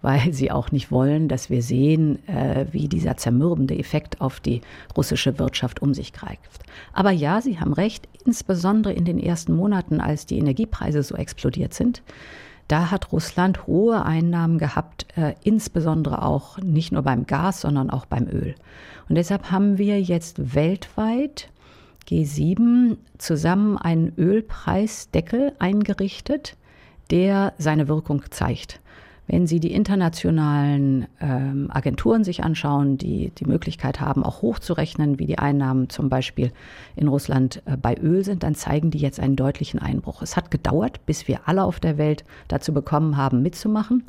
weil 0.02 0.32
sie 0.32 0.50
auch 0.50 0.72
nicht 0.72 0.90
wollen, 0.90 1.28
dass 1.28 1.50
wir 1.50 1.62
sehen, 1.62 2.26
äh, 2.26 2.66
wie 2.72 2.88
dieser 2.88 3.16
zermürbende 3.16 3.78
Effekt 3.78 4.20
auf 4.20 4.40
die 4.40 4.62
russische 4.96 5.38
Wirtschaft 5.38 5.82
um 5.82 5.94
sich 5.94 6.12
greift. 6.12 6.62
Aber 6.92 7.10
ja, 7.10 7.40
Sie 7.40 7.60
haben 7.60 7.72
recht, 7.72 8.08
insbesondere 8.24 8.94
in 8.94 9.04
den 9.04 9.18
ersten 9.18 9.54
Monaten, 9.54 10.00
als 10.00 10.26
die 10.26 10.38
Energiepreise 10.38 11.02
so 11.02 11.16
explodiert 11.16 11.74
sind, 11.74 12.02
da 12.70 12.90
hat 12.92 13.12
Russland 13.12 13.66
hohe 13.66 14.04
Einnahmen 14.04 14.58
gehabt, 14.58 15.06
äh, 15.16 15.34
insbesondere 15.42 16.22
auch 16.22 16.58
nicht 16.58 16.92
nur 16.92 17.02
beim 17.02 17.26
Gas, 17.26 17.62
sondern 17.62 17.90
auch 17.90 18.06
beim 18.06 18.28
Öl. 18.28 18.54
Und 19.08 19.16
deshalb 19.16 19.50
haben 19.50 19.76
wir 19.76 20.00
jetzt 20.00 20.54
weltweit 20.54 21.50
G7 22.08 22.96
zusammen 23.18 23.76
einen 23.76 24.12
Ölpreisdeckel 24.16 25.52
eingerichtet, 25.58 26.56
der 27.10 27.54
seine 27.58 27.88
Wirkung 27.88 28.22
zeigt. 28.30 28.80
Wenn 29.30 29.46
Sie 29.46 29.60
die 29.60 29.72
internationalen 29.72 31.06
ähm, 31.20 31.68
Agenturen 31.70 32.24
sich 32.24 32.42
anschauen, 32.42 32.98
die 32.98 33.30
die 33.38 33.44
Möglichkeit 33.44 34.00
haben, 34.00 34.24
auch 34.24 34.42
hochzurechnen, 34.42 35.20
wie 35.20 35.26
die 35.26 35.38
Einnahmen 35.38 35.88
zum 35.88 36.08
Beispiel 36.08 36.50
in 36.96 37.06
Russland 37.06 37.62
äh, 37.64 37.76
bei 37.76 37.96
Öl 37.96 38.24
sind, 38.24 38.42
dann 38.42 38.56
zeigen 38.56 38.90
die 38.90 38.98
jetzt 38.98 39.20
einen 39.20 39.36
deutlichen 39.36 39.78
Einbruch. 39.78 40.20
Es 40.22 40.36
hat 40.36 40.50
gedauert, 40.50 41.06
bis 41.06 41.28
wir 41.28 41.42
alle 41.46 41.62
auf 41.62 41.78
der 41.78 41.96
Welt 41.96 42.24
dazu 42.48 42.74
bekommen 42.74 43.16
haben, 43.16 43.40
mitzumachen. 43.40 44.02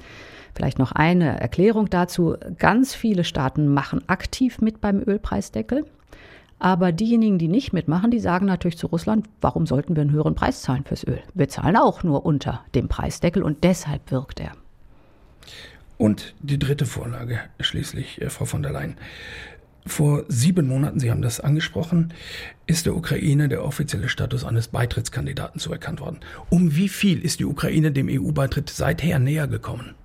Vielleicht 0.55 0.79
noch 0.79 0.91
eine 0.91 1.39
Erklärung 1.39 1.87
dazu. 1.91 2.35
Ganz 2.57 2.95
viele 2.95 3.23
Staaten 3.23 3.67
machen 3.67 4.01
aktiv 4.07 4.59
mit 4.59 4.81
beim 4.81 5.03
Ölpreisdeckel. 5.05 5.85
Aber 6.57 6.91
diejenigen, 6.91 7.37
die 7.37 7.47
nicht 7.47 7.73
mitmachen, 7.73 8.09
die 8.09 8.19
sagen 8.19 8.47
natürlich 8.47 8.79
zu 8.79 8.87
Russland, 8.87 9.27
warum 9.39 9.67
sollten 9.67 9.95
wir 9.95 10.01
einen 10.01 10.11
höheren 10.13 10.33
Preis 10.33 10.63
zahlen 10.63 10.83
fürs 10.83 11.05
Öl? 11.05 11.19
Wir 11.35 11.47
zahlen 11.47 11.77
auch 11.77 12.01
nur 12.01 12.25
unter 12.25 12.61
dem 12.73 12.87
Preisdeckel 12.87 13.43
und 13.43 13.63
deshalb 13.63 14.09
wirkt 14.09 14.39
er. 14.39 14.53
Und 15.97 16.33
die 16.41 16.57
dritte 16.57 16.85
Vorlage 16.85 17.39
schließlich, 17.59 18.21
äh, 18.21 18.29
Frau 18.29 18.45
von 18.45 18.63
der 18.63 18.71
Leyen. 18.71 18.97
Vor 19.85 20.25
sieben 20.27 20.67
Monaten, 20.67 20.99
Sie 20.99 21.09
haben 21.09 21.23
das 21.23 21.39
angesprochen, 21.39 22.13
ist 22.67 22.85
der 22.85 22.95
Ukraine 22.95 23.49
der 23.49 23.63
offizielle 23.63 24.09
Status 24.09 24.43
eines 24.43 24.67
Beitrittskandidaten 24.67 25.59
zuerkannt 25.59 25.99
worden. 25.99 26.19
Um 26.49 26.75
wie 26.75 26.89
viel 26.89 27.23
ist 27.23 27.39
die 27.39 27.45
Ukraine 27.45 27.91
dem 27.91 28.07
EU-Beitritt 28.07 28.69
seither 28.69 29.17
näher 29.17 29.47
gekommen? 29.47 29.95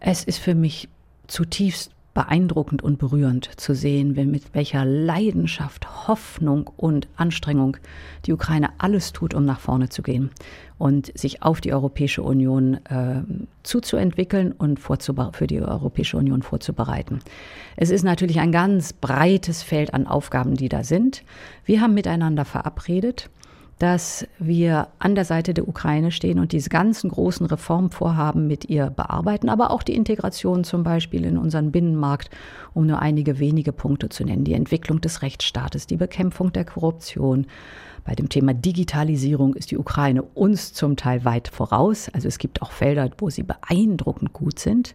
Es 0.00 0.24
ist 0.24 0.38
für 0.38 0.54
mich 0.54 0.88
zutiefst 1.28 1.92
beeindruckend 2.14 2.82
und 2.82 2.98
berührend 2.98 3.60
zu 3.60 3.74
sehen, 3.74 4.14
mit 4.14 4.54
welcher 4.54 4.84
Leidenschaft, 4.84 6.08
Hoffnung 6.08 6.70
und 6.76 7.08
Anstrengung 7.16 7.76
die 8.24 8.32
Ukraine 8.32 8.70
alles 8.78 9.12
tut, 9.12 9.34
um 9.34 9.44
nach 9.44 9.60
vorne 9.60 9.88
zu 9.88 10.02
gehen 10.02 10.30
und 10.78 11.16
sich 11.18 11.42
auf 11.42 11.60
die 11.60 11.72
Europäische 11.72 12.22
Union 12.22 12.74
äh, 12.86 13.22
zuzuentwickeln 13.64 14.52
und 14.52 14.78
für 14.78 15.46
die 15.46 15.60
Europäische 15.60 16.16
Union 16.16 16.42
vorzubereiten. 16.42 17.18
Es 17.76 17.90
ist 17.90 18.04
natürlich 18.04 18.40
ein 18.40 18.52
ganz 18.52 18.92
breites 18.92 19.62
Feld 19.62 19.92
an 19.92 20.06
Aufgaben, 20.06 20.54
die 20.54 20.68
da 20.68 20.84
sind. 20.84 21.24
Wir 21.64 21.80
haben 21.80 21.94
miteinander 21.94 22.44
verabredet, 22.44 23.28
dass 23.78 24.26
wir 24.38 24.88
an 24.98 25.14
der 25.14 25.24
Seite 25.24 25.52
der 25.52 25.68
Ukraine 25.68 26.10
stehen 26.10 26.38
und 26.38 26.52
diese 26.52 26.70
ganzen 26.70 27.10
großen 27.10 27.46
Reformvorhaben 27.46 28.46
mit 28.46 28.70
ihr 28.70 28.90
bearbeiten, 28.90 29.48
aber 29.48 29.70
auch 29.70 29.82
die 29.82 29.94
Integration 29.94 30.64
zum 30.64 30.84
Beispiel 30.84 31.24
in 31.24 31.36
unseren 31.36 31.72
Binnenmarkt, 31.72 32.30
um 32.72 32.86
nur 32.86 33.00
einige 33.00 33.38
wenige 33.38 33.72
Punkte 33.72 34.08
zu 34.08 34.24
nennen, 34.24 34.44
die 34.44 34.54
Entwicklung 34.54 35.00
des 35.00 35.22
Rechtsstaates, 35.22 35.86
die 35.86 35.96
Bekämpfung 35.96 36.52
der 36.52 36.64
Korruption. 36.64 37.46
Bei 38.04 38.14
dem 38.14 38.28
Thema 38.28 38.52
Digitalisierung 38.54 39.54
ist 39.54 39.70
die 39.70 39.78
Ukraine 39.78 40.22
uns 40.22 40.72
zum 40.72 40.96
Teil 40.96 41.24
weit 41.24 41.48
voraus. 41.48 42.10
Also 42.12 42.28
es 42.28 42.38
gibt 42.38 42.62
auch 42.62 42.70
Felder, 42.70 43.10
wo 43.18 43.30
sie 43.30 43.42
beeindruckend 43.42 44.32
gut 44.32 44.58
sind. 44.58 44.94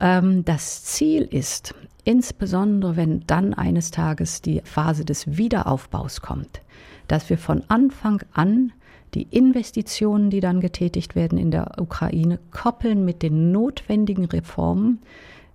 Ähm, 0.00 0.44
das 0.44 0.84
Ziel 0.84 1.22
ist, 1.22 1.74
insbesondere 2.04 2.96
wenn 2.96 3.22
dann 3.26 3.54
eines 3.54 3.90
Tages 3.90 4.42
die 4.42 4.60
Phase 4.64 5.04
des 5.04 5.38
Wiederaufbaus 5.38 6.20
kommt, 6.20 6.62
dass 7.08 7.30
wir 7.30 7.38
von 7.38 7.62
Anfang 7.68 8.22
an 8.32 8.72
die 9.14 9.22
Investitionen, 9.22 10.30
die 10.30 10.40
dann 10.40 10.60
getätigt 10.60 11.14
werden 11.14 11.38
in 11.38 11.50
der 11.50 11.80
Ukraine, 11.80 12.38
koppeln 12.50 13.04
mit 13.04 13.22
den 13.22 13.52
notwendigen 13.52 14.26
Reformen, 14.26 15.00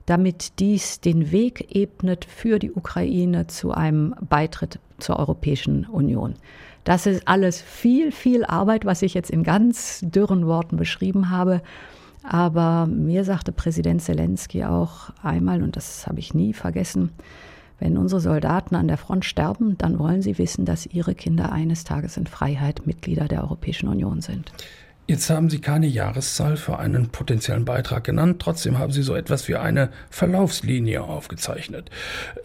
damit 0.06 0.60
dies 0.60 1.00
den 1.00 1.32
Weg 1.32 1.76
ebnet 1.76 2.26
für 2.26 2.60
die 2.60 2.72
Ukraine 2.72 3.48
zu 3.48 3.72
einem 3.72 4.16
Beitritt 4.22 4.80
zur 4.98 5.20
Europäischen 5.20 5.86
Union. 5.86 6.36
Das 6.84 7.06
ist 7.06 7.28
alles 7.28 7.62
viel, 7.62 8.12
viel 8.12 8.44
Arbeit, 8.44 8.86
was 8.86 9.04
ich 9.04 9.14
jetzt 9.14 9.30
in 9.30 9.44
ganz 9.44 10.00
dürren 10.02 10.48
Worten 10.48 10.78
beschrieben 10.78 11.30
habe. 11.30 11.62
Aber 12.24 12.88
mir 12.88 13.24
sagte 13.24 13.52
Präsident 13.52 14.02
Zelensky 14.02 14.64
auch 14.64 15.12
einmal, 15.24 15.62
und 15.62 15.76
das 15.76 16.08
habe 16.08 16.20
ich 16.20 16.34
nie 16.34 16.54
vergessen, 16.54 17.12
wenn 17.82 17.98
unsere 17.98 18.22
Soldaten 18.22 18.76
an 18.76 18.88
der 18.88 18.98
Front 18.98 19.26
sterben, 19.26 19.78
dann 19.78 19.98
wollen 19.98 20.22
sie 20.22 20.38
wissen, 20.38 20.66
dass 20.66 20.86
ihre 20.86 21.16
Kinder 21.16 21.52
eines 21.52 21.84
Tages 21.84 22.16
in 22.16 22.28
Freiheit 22.28 22.86
Mitglieder 22.86 23.28
der 23.28 23.42
Europäischen 23.42 23.90
Union 23.90 24.22
sind. 24.22 24.52
Jetzt 25.08 25.32
haben 25.32 25.50
Sie 25.50 25.60
keine 25.60 25.88
Jahreszahl 25.88 26.58
für 26.58 26.78
einen 26.78 27.10
potenziellen 27.10 27.66
Beitrag 27.66 28.04
genannt, 28.04 28.40
trotzdem 28.40 28.78
haben 28.78 28.94
Sie 28.94 29.02
so 29.02 29.16
etwas 29.16 29.48
wie 29.48 29.56
eine 29.56 29.90
Verlaufslinie 30.12 31.02
aufgezeichnet. 31.02 31.90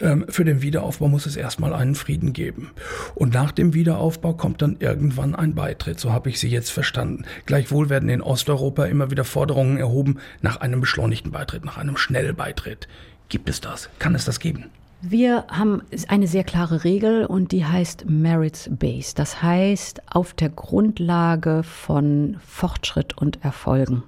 Ähm, 0.01 0.25
für 0.29 0.45
den 0.45 0.63
Wiederaufbau 0.63 1.07
muss 1.07 1.27
es 1.27 1.37
erstmal 1.37 1.75
einen 1.75 1.95
Frieden 1.95 2.33
geben. 2.33 2.73
Und 3.15 3.35
nach 3.35 3.53
dem 3.53 3.75
Wiederaufbau 3.75 4.33
kommt 4.33 4.63
dann 4.63 4.79
irgendwann 4.81 5.35
ein 5.35 5.55
Beitritt, 5.55 6.01
so 6.01 6.13
habe 6.13 6.31
ich 6.31 6.41
Sie 6.41 6.49
jetzt 6.49 6.71
verstanden. 6.71 7.25
Gleichwohl 7.45 7.91
werden 7.91 8.09
in 8.09 8.23
Osteuropa 8.23 8.87
immer 8.87 9.11
wieder 9.11 9.25
Forderungen 9.25 9.77
erhoben 9.77 10.17
nach 10.41 10.57
einem 10.57 10.81
beschleunigten 10.81 11.31
Beitritt, 11.31 11.65
nach 11.65 11.77
einem 11.77 11.99
Schnellbeitritt. 11.99 12.89
Gibt 13.29 13.49
es 13.49 13.61
das? 13.61 13.91
Kann 13.99 14.15
es 14.15 14.25
das 14.25 14.41
geben? 14.41 14.71
Wir 15.03 15.45
haben 15.49 15.83
eine 16.09 16.27
sehr 16.27 16.43
klare 16.43 16.83
Regel 16.83 17.27
und 17.27 17.53
die 17.53 17.67
heißt 17.67 18.09
Merits 18.09 18.71
Based. 18.73 19.19
Das 19.19 19.43
heißt, 19.43 20.01
auf 20.11 20.33
der 20.33 20.49
Grundlage 20.49 21.63
von 21.63 22.39
Fortschritt 22.45 23.17
und 23.17 23.45
Erfolgen 23.45 24.03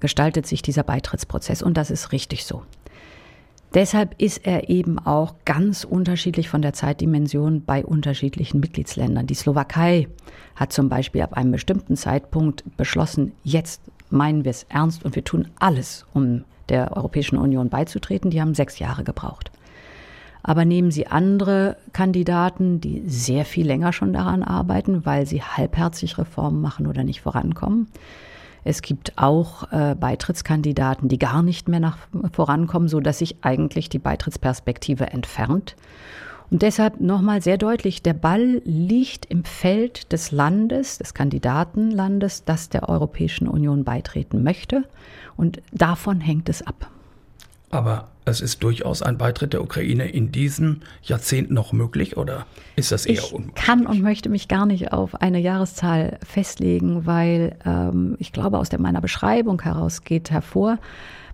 gestaltet 0.00 0.46
sich 0.48 0.60
dieser 0.60 0.82
Beitrittsprozess 0.82 1.62
und 1.62 1.76
das 1.76 1.92
ist 1.92 2.10
richtig 2.10 2.44
so. 2.44 2.62
Deshalb 3.74 4.20
ist 4.20 4.44
er 4.44 4.68
eben 4.68 4.98
auch 4.98 5.36
ganz 5.44 5.84
unterschiedlich 5.84 6.48
von 6.48 6.60
der 6.60 6.72
Zeitdimension 6.74 7.64
bei 7.64 7.84
unterschiedlichen 7.84 8.58
Mitgliedsländern. 8.58 9.28
Die 9.28 9.34
Slowakei 9.34 10.08
hat 10.56 10.72
zum 10.72 10.88
Beispiel 10.88 11.22
ab 11.22 11.34
einem 11.34 11.52
bestimmten 11.52 11.96
Zeitpunkt 11.96 12.64
beschlossen, 12.76 13.32
jetzt 13.44 13.80
meinen 14.10 14.44
wir 14.44 14.50
es 14.50 14.64
ernst 14.68 15.04
und 15.04 15.14
wir 15.14 15.24
tun 15.24 15.48
alles, 15.60 16.04
um 16.12 16.42
der 16.68 16.94
Europäischen 16.96 17.38
Union 17.38 17.70
beizutreten. 17.70 18.30
Die 18.30 18.40
haben 18.40 18.54
sechs 18.54 18.80
Jahre 18.80 19.04
gebraucht. 19.04 19.51
Aber 20.42 20.64
nehmen 20.64 20.90
Sie 20.90 21.06
andere 21.06 21.76
Kandidaten, 21.92 22.80
die 22.80 23.02
sehr 23.06 23.44
viel 23.44 23.66
länger 23.66 23.92
schon 23.92 24.12
daran 24.12 24.42
arbeiten, 24.42 25.06
weil 25.06 25.26
sie 25.26 25.42
halbherzig 25.42 26.18
Reformen 26.18 26.60
machen 26.60 26.86
oder 26.86 27.04
nicht 27.04 27.20
vorankommen. 27.20 27.88
Es 28.64 28.82
gibt 28.82 29.18
auch 29.18 29.72
äh, 29.72 29.94
Beitrittskandidaten, 29.98 31.08
die 31.08 31.18
gar 31.18 31.42
nicht 31.42 31.68
mehr 31.68 31.80
nach 31.80 31.98
vorankommen, 32.32 32.88
so 32.88 33.00
dass 33.00 33.18
sich 33.18 33.36
eigentlich 33.42 33.88
die 33.88 33.98
Beitrittsperspektive 33.98 35.08
entfernt. 35.08 35.76
Und 36.50 36.62
deshalb 36.62 37.00
nochmal 37.00 37.40
sehr 37.40 37.56
deutlich, 37.56 38.02
der 38.02 38.12
Ball 38.12 38.60
liegt 38.64 39.24
im 39.26 39.44
Feld 39.44 40.12
des 40.12 40.32
Landes, 40.32 40.98
des 40.98 41.14
Kandidatenlandes, 41.14 42.44
das 42.44 42.68
der 42.68 42.88
Europäischen 42.88 43.48
Union 43.48 43.84
beitreten 43.84 44.42
möchte. 44.42 44.84
Und 45.36 45.62
davon 45.72 46.20
hängt 46.20 46.48
es 46.50 46.64
ab. 46.64 46.90
Aber 47.72 48.08
es 48.26 48.42
ist 48.42 48.62
durchaus 48.62 49.02
ein 49.02 49.16
Beitritt 49.16 49.54
der 49.54 49.62
Ukraine 49.62 50.06
in 50.08 50.30
diesem 50.30 50.82
Jahrzehnt 51.02 51.50
noch 51.50 51.72
möglich 51.72 52.18
oder 52.18 52.46
ist 52.76 52.92
das 52.92 53.06
eher 53.06 53.14
ich 53.14 53.32
unwahrscheinlich? 53.32 53.56
Ich 53.56 53.64
kann 53.64 53.86
und 53.86 54.02
möchte 54.02 54.28
mich 54.28 54.46
gar 54.46 54.66
nicht 54.66 54.92
auf 54.92 55.20
eine 55.20 55.40
Jahreszahl 55.40 56.18
festlegen, 56.24 57.06
weil 57.06 57.56
ähm, 57.64 58.16
ich 58.18 58.32
glaube, 58.32 58.58
aus 58.58 58.68
der, 58.68 58.78
meiner 58.78 59.00
Beschreibung 59.00 59.60
heraus 59.62 60.04
geht 60.04 60.30
hervor, 60.30 60.78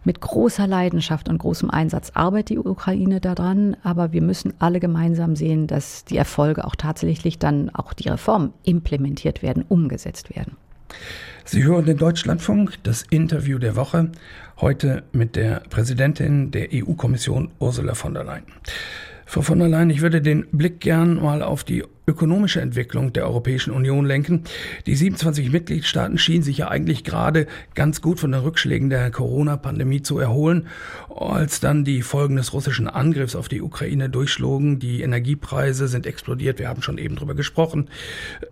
mit 0.04 0.20
großer 0.20 0.68
Leidenschaft 0.68 1.28
und 1.28 1.38
großem 1.38 1.70
Einsatz 1.70 2.12
arbeitet 2.14 2.50
die 2.50 2.58
Ukraine 2.58 3.20
daran, 3.20 3.76
aber 3.82 4.12
wir 4.12 4.22
müssen 4.22 4.54
alle 4.60 4.78
gemeinsam 4.78 5.34
sehen, 5.34 5.66
dass 5.66 6.04
die 6.04 6.16
Erfolge 6.16 6.64
auch 6.64 6.76
tatsächlich 6.76 7.40
dann 7.40 7.68
auch 7.70 7.92
die 7.92 8.08
Reformen 8.08 8.52
implementiert 8.62 9.42
werden, 9.42 9.64
umgesetzt 9.68 10.34
werden. 10.34 10.56
Sie 11.44 11.64
hören 11.64 11.86
den 11.86 11.96
Deutschlandfunk, 11.96 12.74
das 12.82 13.04
Interview 13.08 13.58
der 13.58 13.74
Woche, 13.74 14.10
heute 14.60 15.04
mit 15.12 15.34
der 15.34 15.62
Präsidentin 15.70 16.50
der 16.50 16.68
EU-Kommission 16.72 17.50
Ursula 17.58 17.94
von 17.94 18.14
der 18.14 18.24
Leyen. 18.24 18.44
Frau 19.24 19.42
von 19.42 19.58
der 19.58 19.68
Leyen, 19.68 19.90
ich 19.90 20.00
würde 20.00 20.20
den 20.20 20.46
Blick 20.52 20.80
gern 20.80 21.22
mal 21.22 21.42
auf 21.42 21.64
die 21.64 21.84
ökonomische 22.08 22.60
Entwicklung 22.60 23.12
der 23.12 23.26
Europäischen 23.26 23.70
Union 23.70 24.06
lenken. 24.06 24.44
Die 24.86 24.96
27 24.96 25.52
Mitgliedstaaten 25.52 26.16
schienen 26.18 26.42
sich 26.42 26.58
ja 26.58 26.68
eigentlich 26.68 27.04
gerade 27.04 27.46
ganz 27.74 28.00
gut 28.00 28.18
von 28.18 28.32
den 28.32 28.40
Rückschlägen 28.40 28.88
der 28.88 29.10
Corona-Pandemie 29.10 30.00
zu 30.02 30.18
erholen, 30.18 30.66
als 31.14 31.60
dann 31.60 31.84
die 31.84 32.02
Folgen 32.02 32.36
des 32.36 32.54
russischen 32.54 32.88
Angriffs 32.88 33.36
auf 33.36 33.48
die 33.48 33.60
Ukraine 33.60 34.08
durchschlugen. 34.08 34.78
Die 34.78 35.02
Energiepreise 35.02 35.86
sind 35.86 36.06
explodiert, 36.06 36.58
wir 36.58 36.68
haben 36.68 36.82
schon 36.82 36.96
eben 36.96 37.16
drüber 37.16 37.34
gesprochen. 37.34 37.90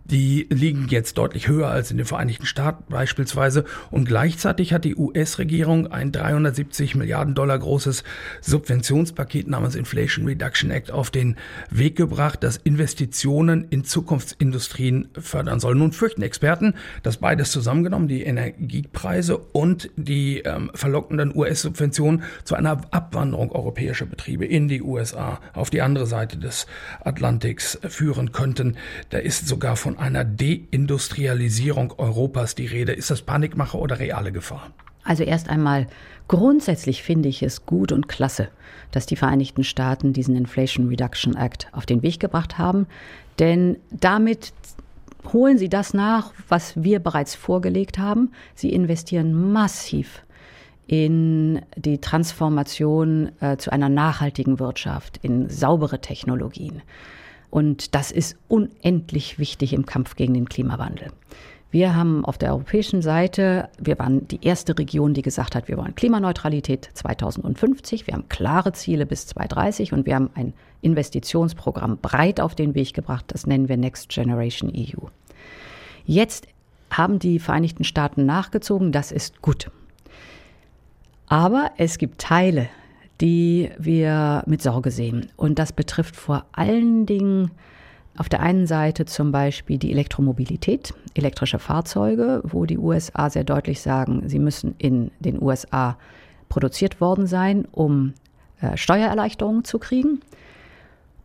Die 0.04 0.46
liegen 0.50 0.86
jetzt 0.88 1.16
deutlich 1.16 1.48
höher 1.48 1.68
als 1.68 1.90
in 1.90 1.96
den 1.96 2.06
Vereinigten 2.06 2.46
Staaten 2.46 2.84
beispielsweise. 2.90 3.64
Und 3.90 4.06
gleichzeitig 4.06 4.74
hat 4.74 4.84
die 4.84 4.96
US-Regierung 4.96 5.86
ein 5.86 6.12
370 6.12 6.94
Milliarden 6.94 7.34
Dollar 7.34 7.58
großes 7.58 8.04
Subventionspaket 8.42 9.48
namens 9.48 9.74
Inflation 9.74 10.26
Reduction 10.26 10.70
Act 10.70 10.90
auf 10.90 11.10
den 11.10 11.36
Weg 11.70 11.96
gebracht, 11.96 12.42
das 12.42 12.58
Investitionen 12.58 13.45
Investitionen 13.46 13.66
in 13.70 13.84
Zukunftsindustrien 13.84 15.08
fördern 15.18 15.60
soll. 15.60 15.74
Nun 15.74 15.92
fürchten 15.92 16.22
Experten, 16.22 16.74
dass 17.02 17.18
beides 17.18 17.50
zusammengenommen, 17.50 18.08
die 18.08 18.22
Energiepreise 18.22 19.38
und 19.38 19.90
die 19.96 20.40
ähm, 20.40 20.70
verlockenden 20.74 21.34
US-Subventionen, 21.34 22.22
zu 22.44 22.54
einer 22.54 22.80
Abwanderung 22.90 23.52
europäischer 23.52 24.06
Betriebe 24.06 24.44
in 24.44 24.68
die 24.68 24.82
USA 24.82 25.40
auf 25.54 25.70
die 25.70 25.82
andere 25.82 26.06
Seite 26.06 26.38
des 26.38 26.66
Atlantiks 27.04 27.78
führen 27.88 28.32
könnten. 28.32 28.76
Da 29.10 29.18
ist 29.18 29.46
sogar 29.48 29.76
von 29.76 29.98
einer 29.98 30.24
Deindustrialisierung 30.24 31.94
Europas 31.98 32.54
die 32.54 32.66
Rede. 32.66 32.92
Ist 32.92 33.10
das 33.10 33.22
Panikmache 33.22 33.78
oder 33.78 33.98
reale 33.98 34.32
Gefahr? 34.32 34.70
Also 35.04 35.22
erst 35.22 35.48
einmal 35.48 35.86
grundsätzlich 36.26 37.02
finde 37.04 37.28
ich 37.28 37.42
es 37.42 37.64
gut 37.64 37.92
und 37.92 38.08
klasse, 38.08 38.48
dass 38.90 39.06
die 39.06 39.14
Vereinigten 39.14 39.62
Staaten 39.62 40.12
diesen 40.12 40.34
Inflation 40.34 40.88
Reduction 40.88 41.36
Act 41.36 41.68
auf 41.72 41.86
den 41.86 42.02
Weg 42.02 42.18
gebracht 42.18 42.58
haben. 42.58 42.88
Denn 43.38 43.76
damit 43.90 44.52
holen 45.32 45.58
sie 45.58 45.68
das 45.68 45.94
nach, 45.94 46.32
was 46.48 46.82
wir 46.82 47.00
bereits 47.00 47.34
vorgelegt 47.34 47.98
haben. 47.98 48.30
Sie 48.54 48.72
investieren 48.72 49.52
massiv 49.52 50.22
in 50.86 51.62
die 51.76 51.98
Transformation 51.98 53.32
äh, 53.40 53.56
zu 53.56 53.72
einer 53.72 53.88
nachhaltigen 53.88 54.60
Wirtschaft, 54.60 55.18
in 55.22 55.48
saubere 55.48 56.00
Technologien. 56.00 56.82
Und 57.50 57.94
das 57.94 58.12
ist 58.12 58.36
unendlich 58.48 59.38
wichtig 59.38 59.72
im 59.72 59.86
Kampf 59.86 60.16
gegen 60.16 60.34
den 60.34 60.48
Klimawandel. 60.48 61.08
Wir 61.70 61.96
haben 61.96 62.24
auf 62.24 62.38
der 62.38 62.52
europäischen 62.52 63.02
Seite, 63.02 63.68
wir 63.78 63.98
waren 63.98 64.28
die 64.28 64.44
erste 64.44 64.78
Region, 64.78 65.14
die 65.14 65.22
gesagt 65.22 65.56
hat, 65.56 65.66
wir 65.66 65.76
wollen 65.76 65.94
Klimaneutralität 65.96 66.88
2050, 66.94 68.06
wir 68.06 68.14
haben 68.14 68.28
klare 68.28 68.72
Ziele 68.72 69.04
bis 69.04 69.26
2030 69.26 69.92
und 69.92 70.06
wir 70.06 70.14
haben 70.14 70.30
ein 70.34 70.54
Investitionsprogramm 70.86 71.98
breit 71.98 72.40
auf 72.40 72.54
den 72.54 72.74
Weg 72.74 72.94
gebracht, 72.94 73.26
das 73.28 73.46
nennen 73.46 73.68
wir 73.68 73.76
Next 73.76 74.08
Generation 74.08 74.72
EU. 74.74 75.08
Jetzt 76.04 76.46
haben 76.90 77.18
die 77.18 77.38
Vereinigten 77.38 77.84
Staaten 77.84 78.24
nachgezogen, 78.24 78.92
das 78.92 79.12
ist 79.12 79.42
gut. 79.42 79.70
Aber 81.26 81.72
es 81.76 81.98
gibt 81.98 82.20
Teile, 82.20 82.68
die 83.20 83.70
wir 83.78 84.44
mit 84.46 84.62
Sorge 84.62 84.90
sehen. 84.90 85.30
Und 85.36 85.58
das 85.58 85.72
betrifft 85.72 86.16
vor 86.16 86.46
allen 86.52 87.06
Dingen 87.06 87.50
auf 88.16 88.28
der 88.28 88.40
einen 88.40 88.66
Seite 88.66 89.04
zum 89.04 89.32
Beispiel 89.32 89.78
die 89.78 89.92
Elektromobilität, 89.92 90.94
elektrische 91.14 91.58
Fahrzeuge, 91.58 92.40
wo 92.44 92.64
die 92.64 92.78
USA 92.78 93.28
sehr 93.28 93.44
deutlich 93.44 93.80
sagen, 93.80 94.28
sie 94.28 94.38
müssen 94.38 94.74
in 94.78 95.10
den 95.20 95.42
USA 95.42 95.98
produziert 96.48 97.00
worden 97.00 97.26
sein, 97.26 97.66
um 97.72 98.14
äh, 98.60 98.76
Steuererleichterungen 98.76 99.64
zu 99.64 99.78
kriegen. 99.78 100.20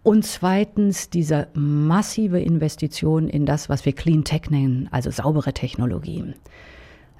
Und 0.04 0.26
zweitens 0.26 1.10
diese 1.10 1.48
massive 1.54 2.40
Investition 2.40 3.28
in 3.28 3.46
das, 3.46 3.70
was 3.70 3.86
wir 3.86 3.94
Clean 3.94 4.24
Tech 4.24 4.50
nennen, 4.50 4.90
also 4.92 5.12
saubere 5.12 5.54
Technologien. 5.54 6.34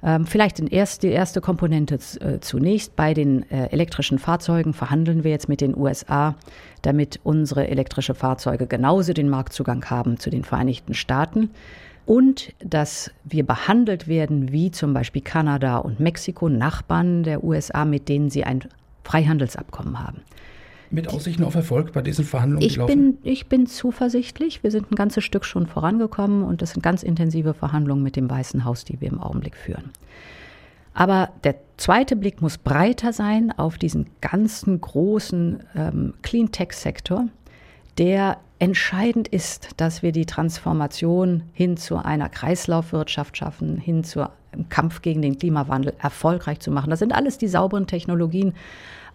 Ähm, 0.02 0.26
vielleicht 0.26 0.58
die 0.58 1.08
erste, 1.10 1.40
Komponente 1.40 1.94
äh, 2.20 2.40
zunächst. 2.40 2.96
Bei 2.96 3.14
den 3.14 3.48
äh, 3.50 3.66
elektrischen 3.66 4.18
Fahrzeugen 4.18 4.72
verhandeln 4.72 5.22
wir 5.22 5.30
jetzt 5.30 5.48
mit 5.48 5.60
den 5.60 5.76
USA, 5.76 6.34
damit 6.82 7.20
unsere 7.22 7.68
elektrische 7.68 8.14
Fahrzeuge 8.14 8.66
genauso 8.66 9.12
den 9.12 9.28
Marktzugang 9.28 9.84
haben 9.88 10.18
zu 10.18 10.30
den 10.30 10.42
Vereinigten 10.42 10.94
Staaten 10.94 11.50
und 12.04 12.52
dass 12.58 13.12
wir 13.22 13.46
behandelt 13.46 14.08
werden 14.08 14.50
wie 14.50 14.72
zum 14.72 14.92
Beispiel 14.92 15.22
Kanada 15.22 15.78
und 15.78 16.00
Mexiko, 16.00 16.48
Nachbarn 16.48 17.22
der 17.22 17.44
USA, 17.44 17.84
mit 17.84 18.08
denen 18.08 18.28
sie 18.28 18.42
ein 18.42 18.64
Freihandelsabkommen 19.04 20.00
haben 20.00 20.22
mit 20.92 21.08
Aussichten 21.08 21.44
auf 21.44 21.54
Erfolg 21.54 21.92
bei 21.92 22.02
diesen 22.02 22.24
Verhandlungen 22.24 22.64
ich 22.64 22.78
Bin, 22.78 23.18
ich 23.22 23.46
bin 23.46 23.66
zuversichtlich. 23.66 24.62
Wir 24.62 24.70
sind 24.70 24.90
ein 24.92 24.94
ganzes 24.94 25.24
Stück 25.24 25.44
schon 25.44 25.66
vorangekommen 25.66 26.42
und 26.42 26.62
das 26.62 26.72
sind 26.72 26.82
ganz 26.82 27.02
intensive 27.02 27.54
Verhandlungen 27.54 28.02
mit 28.02 28.16
dem 28.16 28.28
Weißen 28.28 28.64
Haus, 28.64 28.84
die 28.84 29.00
wir 29.00 29.08
im 29.08 29.20
Augenblick 29.20 29.56
führen. 29.56 29.90
Aber 30.94 31.30
der 31.44 31.56
zweite 31.78 32.16
Blick 32.16 32.42
muss 32.42 32.58
breiter 32.58 33.12
sein 33.12 33.50
auf 33.56 33.78
diesen 33.78 34.06
ganzen 34.20 34.80
großen 34.80 35.62
ähm, 35.74 36.14
Clean-Tech-Sektor, 36.22 37.28
der 37.98 38.38
entscheidend 38.58 39.28
ist, 39.28 39.70
dass 39.78 40.02
wir 40.02 40.12
die 40.12 40.26
Transformation 40.26 41.42
hin 41.52 41.76
zu 41.76 41.96
einer 41.96 42.28
Kreislaufwirtschaft 42.28 43.36
schaffen, 43.36 43.78
hin 43.78 44.04
zu 44.04 44.28
einem 44.52 44.68
Kampf 44.68 45.02
gegen 45.02 45.22
den 45.22 45.38
Klimawandel 45.38 45.94
erfolgreich 45.98 46.60
zu 46.60 46.70
machen. 46.70 46.90
Das 46.90 46.98
sind 46.98 47.12
alles 47.12 47.38
die 47.38 47.48
sauberen 47.48 47.86
Technologien, 47.86 48.54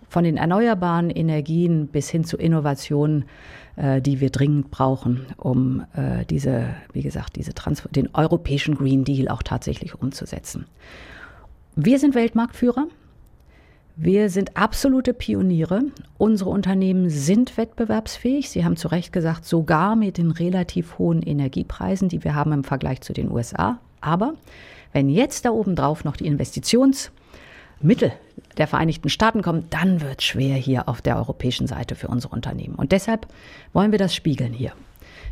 von 0.10 0.24
den 0.24 0.38
erneuerbaren 0.38 1.10
Energien 1.10 1.88
bis 1.88 2.10
hin 2.10 2.24
zu 2.24 2.38
Innovationen, 2.38 3.26
äh, 3.76 4.02
die 4.02 4.20
wir 4.20 4.30
dringend 4.30 4.72
brauchen, 4.72 5.26
um 5.38 5.86
äh, 5.96 6.26
diese, 6.26 6.70
wie 6.94 7.02
gesagt, 7.02 7.36
diese 7.36 7.54
Transfer 7.54 7.90
den 7.90 8.14
europäischen 8.14 8.76
Green 8.76 9.04
Deal 9.04 9.28
auch 9.28 9.44
tatsächlich 9.44 9.96
umzusetzen. 9.96 10.66
Wir 11.76 12.00
sind 12.00 12.16
Weltmarktführer. 12.16 12.88
Wir 14.00 14.30
sind 14.30 14.56
absolute 14.56 15.14
Pioniere. 15.14 15.86
Unsere 16.18 16.52
Unternehmen 16.52 17.10
sind 17.10 17.58
wettbewerbsfähig. 17.58 18.50
Sie 18.50 18.64
haben 18.64 18.78
zu 18.78 18.90
Recht 18.90 19.12
gesagt, 19.12 19.44
sogar 19.44 19.96
mit 19.96 20.20
den 20.20 20.32
relativ 20.32 21.00
hohen 21.00 21.24
Energiepreisen, 21.24 22.08
die 22.08 22.24
wir 22.24 22.36
haben 22.36 22.52
im 22.52 22.64
Vergleich 22.64 23.02
zu 23.02 23.12
den 23.12 23.32
USA. 23.32 23.80
Aber 24.00 24.36
wenn 24.94 25.10
jetzt 25.10 25.46
da 25.46 25.50
oben 25.50 25.76
drauf 25.76 26.04
noch 26.04 26.16
die 26.16 26.32
Investitions- 26.32 27.10
Mittel 27.80 28.12
der 28.60 28.68
Vereinigten 28.68 29.10
Staaten 29.10 29.42
kommen, 29.42 29.66
dann 29.70 30.02
wird 30.02 30.20
es 30.20 30.26
schwer 30.26 30.56
hier 30.56 30.90
auf 30.90 31.02
der 31.02 31.18
europäischen 31.18 31.68
Seite 31.68 31.96
für 31.96 32.08
unsere 32.08 32.34
Unternehmen. 32.34 32.76
Und 32.76 32.92
deshalb 32.92 33.28
wollen 33.74 33.92
wir 33.92 34.00
das 34.00 34.16
spiegeln 34.16 34.54
hier. 34.54 34.74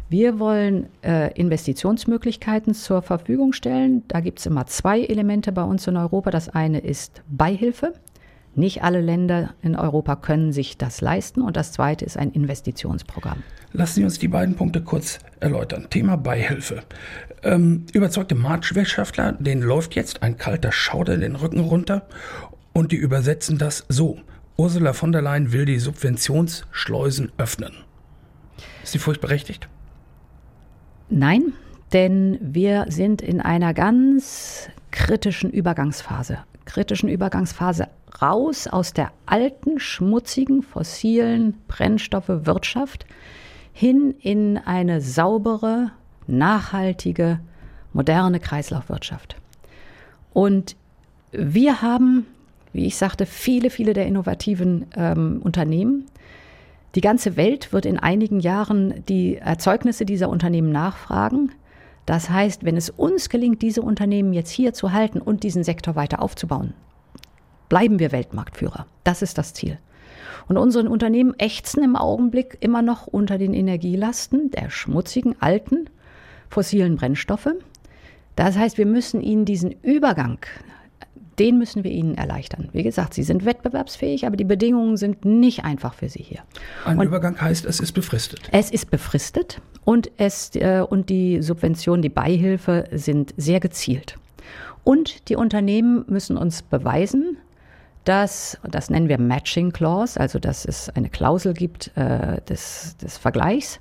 Wir 0.08 0.38
wollen 0.38 0.88
äh, 1.04 1.34
Investitionsmöglichkeiten 1.34 2.76
zur 2.76 3.02
Verfügung 3.02 3.54
stellen. 3.54 4.04
Da 4.08 4.20
gibt 4.20 4.40
es 4.40 4.46
immer 4.46 4.68
zwei 4.68 5.02
Elemente 5.02 5.52
bei 5.52 5.64
uns 5.64 5.88
in 5.88 5.98
Europa. 5.98 6.30
Das 6.30 6.48
eine 6.50 6.80
ist 6.80 7.24
Beihilfe. 7.28 7.94
Nicht 8.54 8.84
alle 8.84 9.02
Länder 9.02 9.54
in 9.64 9.76
Europa 9.76 10.16
können 10.16 10.54
sich 10.54 10.78
das 10.78 11.02
leisten. 11.02 11.42
Und 11.42 11.58
das 11.58 11.72
zweite 11.72 12.06
ist 12.06 12.18
ein 12.18 12.32
Investitionsprogramm. 12.32 13.42
Lassen 13.74 13.96
Sie 13.96 14.04
uns 14.04 14.20
die 14.20 14.28
beiden 14.28 14.56
Punkte 14.56 14.82
kurz 14.82 15.20
erläutern. 15.40 15.88
Thema 15.90 16.18
Beihilfe. 16.18 16.84
Ähm, 17.44 17.86
überzeugte 17.92 18.36
Marktwirtschaftler, 18.36 19.34
denen 19.34 19.64
läuft 19.64 19.96
jetzt 19.96 20.24
ein 20.24 20.38
kalter 20.38 20.72
Schauder 20.72 21.18
den 21.18 21.36
Rücken 21.36 21.60
runter 21.60 22.08
und 22.76 22.92
die 22.92 22.98
übersetzen 22.98 23.58
das 23.58 23.86
so. 23.88 24.20
Ursula 24.58 24.92
von 24.92 25.14
der 25.14 25.22
Leyen 25.22 25.54
will 25.54 25.66
die 25.66 25.80
Subventionsschleusen 25.80 27.32
öffnen. 27.38 27.72
Ist 28.84 28.92
sie 28.92 29.00
furchtberechtigt? 29.00 29.70
Nein, 31.10 31.54
denn 31.94 32.38
wir 32.42 32.86
sind 32.90 33.22
in 33.22 33.40
einer 33.40 33.74
ganz 33.74 34.70
kritischen 34.92 35.52
Übergangsphase. 35.52 36.40
Kritischen 36.66 37.08
Übergangsphase 37.08 37.88
raus 38.22 38.68
aus 38.68 38.92
der 38.92 39.12
alten, 39.26 39.80
schmutzigen, 39.80 40.62
fossilen 40.62 41.56
Brennstoffe-Wirtschaft 41.70 43.06
hin 43.72 44.16
in 44.20 44.58
eine 44.58 45.00
saubere, 45.00 45.92
nachhaltige, 46.28 47.40
moderne 47.94 48.42
Kreislaufwirtschaft. 48.42 49.38
Und 50.34 50.76
wir 51.32 51.82
haben, 51.82 52.26
wie 52.76 52.86
ich 52.86 52.98
sagte, 52.98 53.26
viele, 53.26 53.70
viele 53.70 53.94
der 53.94 54.06
innovativen 54.06 54.86
ähm, 54.96 55.42
Unternehmen. 55.44 56.06
Die 56.96 57.02
ganze 57.02 57.36
Welt 57.36 57.74
wird 57.74 57.86
in 57.86 58.00
einigen 58.00 58.40
Jahren 58.40 59.04
die 59.10 59.38
Erzeugnisse 59.38 60.06
dieser 60.06 60.30
Unternehmen 60.30 60.72
nachfragen. 60.72 61.52
Das 62.06 62.30
heißt, 62.30 62.64
wenn 62.64 62.78
es 62.78 62.90
uns 62.90 63.30
gelingt, 63.30 63.62
diese 63.62 63.82
Unternehmen 63.82 64.34
jetzt 64.34 64.52
hier 64.52 64.74
zu 64.74 64.94
halten 64.94 65.20
und 65.20 65.44
diesen 65.44 65.64
Sektor 65.64 65.96
weiter 65.96 66.22
aufzubauen, 66.22 66.74
bleiben 67.68 68.00
wir 68.00 68.12
Weltmarktführer. 68.12 68.86
Das 69.04 69.22
ist 69.22 69.38
das 69.38 69.54
Ziel. 69.54 69.80
Und 70.48 70.58
unsere 70.58 70.88
Unternehmen 70.88 71.34
ächzen 71.40 71.84
im 71.84 71.96
Augenblick 71.96 72.58
immer 72.62 72.82
noch 72.82 73.08
unter 73.08 73.38
den 73.38 73.54
Energielasten 73.54 74.52
der 74.52 74.70
schmutzigen, 74.70 75.36
alten, 75.40 75.90
fossilen 76.50 76.96
Brennstoffe. 76.96 77.50
Das 78.36 78.58
heißt, 78.58 78.78
wir 78.78 78.86
müssen 78.86 79.22
ihnen 79.22 79.46
diesen 79.46 79.72
Übergang, 79.82 80.40
den 81.40 81.58
müssen 81.58 81.84
wir 81.84 81.92
ihnen 81.92 82.16
erleichtern. 82.16 82.70
Wie 82.72 82.84
gesagt, 82.84 83.14
sie 83.14 83.24
sind 83.24 83.46
wettbewerbsfähig, 83.46 84.26
aber 84.26 84.38
die 84.38 84.46
Bedingungen 84.46 84.98
sind 84.98 85.26
nicht 85.26 85.64
einfach 85.64 85.94
für 85.94 86.10
sie 86.10 86.24
hier. 86.24 86.40
Ein 86.86 87.00
und 87.00 87.08
Übergang 87.08 87.40
heißt, 87.40 87.66
es 87.66 87.80
ist 87.80 87.92
befristet. 87.92 88.50
Es 88.52 88.72
ist 88.72 88.92
befristet 88.92 89.62
und, 89.84 90.12
es, 90.18 90.56
äh, 90.56 90.84
und 90.88 91.10
die 91.10 91.42
Subventionen, 91.42 92.02
die 92.02 92.10
Beihilfe 92.10 92.86
sind 92.92 93.34
sehr 93.38 93.60
gezielt. 93.60 94.18
Und 94.84 95.30
die 95.30 95.36
Unternehmen 95.36 96.06
müssen 96.08 96.38
uns 96.38 96.62
beweisen, 96.62 97.38
dass, 98.06 98.58
das 98.70 98.90
nennen 98.90 99.10
wir 99.10 99.20
Matching 99.20 99.72
Clause, 99.72 100.20
also 100.20 100.40
dass 100.40 100.64
es 100.64 100.90
eine 100.90 101.10
Klausel 101.10 101.54
gibt 101.54 101.92
äh, 101.96 102.40
des, 102.42 102.96
des 102.98 103.18
Vergleichs, 103.18 103.80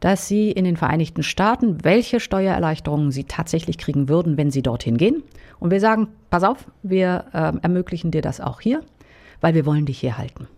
dass 0.00 0.28
sie 0.28 0.50
in 0.50 0.64
den 0.64 0.76
Vereinigten 0.76 1.22
Staaten, 1.22 1.84
welche 1.84 2.20
Steuererleichterungen 2.20 3.12
sie 3.12 3.24
tatsächlich 3.24 3.78
kriegen 3.78 4.08
würden, 4.08 4.36
wenn 4.36 4.50
sie 4.50 4.62
dorthin 4.62 4.98
gehen. 4.98 5.22
Und 5.62 5.70
wir 5.70 5.78
sagen, 5.78 6.08
pass 6.28 6.42
auf, 6.42 6.66
wir 6.82 7.26
äh, 7.32 7.52
ermöglichen 7.62 8.10
dir 8.10 8.20
das 8.20 8.40
auch 8.40 8.60
hier, 8.60 8.82
weil 9.40 9.54
wir 9.54 9.64
wollen 9.64 9.86
dich 9.86 10.00
hier 10.00 10.18
halten. 10.18 10.48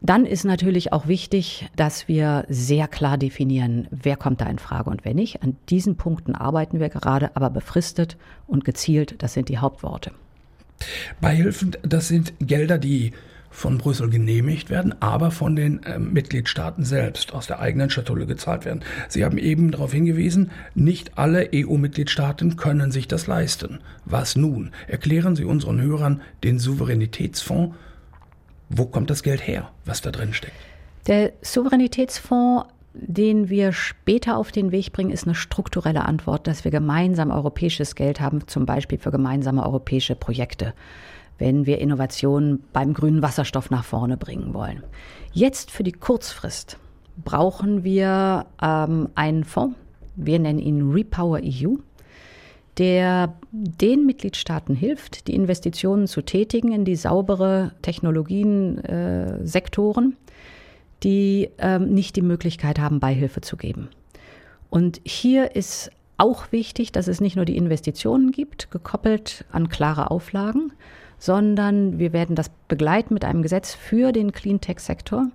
Dann 0.00 0.26
ist 0.26 0.44
natürlich 0.44 0.92
auch 0.92 1.06
wichtig, 1.06 1.70
dass 1.76 2.08
wir 2.08 2.44
sehr 2.48 2.88
klar 2.88 3.18
definieren, 3.18 3.86
wer 3.92 4.16
kommt 4.16 4.40
da 4.40 4.46
in 4.46 4.58
Frage 4.58 4.90
und 4.90 5.04
wer 5.04 5.14
nicht. 5.14 5.44
An 5.44 5.56
diesen 5.68 5.94
Punkten 5.96 6.34
arbeiten 6.34 6.80
wir 6.80 6.88
gerade, 6.88 7.36
aber 7.36 7.50
befristet 7.50 8.16
und 8.48 8.64
gezielt, 8.64 9.22
das 9.22 9.34
sind 9.34 9.48
die 9.48 9.58
Hauptworte. 9.58 10.10
Beihilfen, 11.20 11.76
das 11.82 12.08
sind 12.08 12.32
Gelder, 12.40 12.78
die 12.78 13.12
von 13.50 13.78
Brüssel 13.78 14.08
genehmigt 14.08 14.70
werden, 14.70 14.94
aber 15.00 15.30
von 15.30 15.56
den 15.56 15.82
äh, 15.82 15.98
Mitgliedstaaten 15.98 16.84
selbst 16.84 17.34
aus 17.34 17.46
der 17.46 17.60
eigenen 17.60 17.90
Schatulle 17.90 18.26
gezahlt 18.26 18.64
werden. 18.64 18.82
Sie 19.08 19.24
haben 19.24 19.38
eben 19.38 19.72
darauf 19.72 19.92
hingewiesen, 19.92 20.50
nicht 20.74 21.18
alle 21.18 21.50
EU-Mitgliedstaaten 21.52 22.56
können 22.56 22.92
sich 22.92 23.08
das 23.08 23.26
leisten. 23.26 23.80
Was 24.04 24.36
nun? 24.36 24.70
Erklären 24.86 25.36
Sie 25.36 25.44
unseren 25.44 25.80
Hörern 25.80 26.22
den 26.44 26.58
Souveränitätsfonds. 26.58 27.76
Wo 28.68 28.86
kommt 28.86 29.10
das 29.10 29.24
Geld 29.24 29.46
her, 29.46 29.70
was 29.84 30.00
da 30.00 30.12
drin 30.12 30.32
steckt? 30.32 30.54
Der 31.08 31.32
Souveränitätsfonds 31.42 32.66
den 32.92 33.48
wir 33.48 33.72
später 33.72 34.36
auf 34.36 34.50
den 34.50 34.72
Weg 34.72 34.92
bringen, 34.92 35.10
ist 35.10 35.24
eine 35.24 35.34
strukturelle 35.34 36.04
Antwort, 36.04 36.46
dass 36.46 36.64
wir 36.64 36.70
gemeinsam 36.70 37.30
europäisches 37.30 37.94
Geld 37.94 38.20
haben, 38.20 38.46
zum 38.48 38.66
Beispiel 38.66 38.98
für 38.98 39.10
gemeinsame 39.10 39.64
europäische 39.64 40.16
Projekte. 40.16 40.74
Wenn 41.40 41.66
wir 41.66 41.78
Innovationen 41.78 42.62
beim 42.72 42.94
grünen 42.94 43.22
Wasserstoff 43.22 43.70
nach 43.70 43.82
vorne 43.82 44.16
bringen 44.16 44.54
wollen. 44.54 44.84
Jetzt 45.32 45.72
für 45.72 45.82
die 45.82 45.92
Kurzfrist 45.92 46.78
brauchen 47.24 47.82
wir 47.82 48.46
ähm, 48.62 49.08
einen 49.14 49.44
Fonds, 49.44 49.76
wir 50.16 50.38
nennen 50.38 50.58
ihn 50.58 50.92
Repower 50.92 51.40
EU, 51.42 51.76
der 52.78 53.34
den 53.50 54.06
Mitgliedstaaten 54.06 54.76
hilft, 54.76 55.28
die 55.28 55.34
Investitionen 55.34 56.06
zu 56.06 56.20
tätigen 56.22 56.72
in 56.72 56.84
die 56.84 56.96
saubere 56.96 57.72
Technologien-Sektoren, 57.82 60.12
äh, 60.12 60.16
die 61.02 61.50
ähm, 61.58 61.92
nicht 61.94 62.16
die 62.16 62.22
Möglichkeit 62.22 62.78
haben, 62.78 63.00
Beihilfe 63.00 63.40
zu 63.40 63.56
geben. 63.56 63.88
Und 64.68 65.00
hier 65.04 65.56
ist 65.56 65.90
auch 66.18 66.52
wichtig, 66.52 66.92
dass 66.92 67.08
es 67.08 67.20
nicht 67.20 67.34
nur 67.36 67.46
die 67.46 67.56
Investitionen 67.56 68.30
gibt, 68.30 68.70
gekoppelt 68.70 69.46
an 69.50 69.68
klare 69.68 70.10
Auflagen, 70.10 70.72
sondern 71.20 71.98
wir 71.98 72.12
werden 72.12 72.34
das 72.34 72.50
begleiten 72.66 73.14
mit 73.14 73.24
einem 73.24 73.42
Gesetz 73.42 73.74
für 73.74 74.10
den 74.10 74.32
Cleantech-Sektor, 74.32 75.26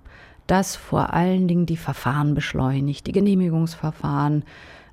das 0.46 0.76
vor 0.76 1.14
allen 1.14 1.48
Dingen 1.48 1.64
die 1.64 1.76
Verfahren 1.76 2.34
beschleunigt, 2.34 3.06
die 3.06 3.12
Genehmigungsverfahren, 3.12 4.44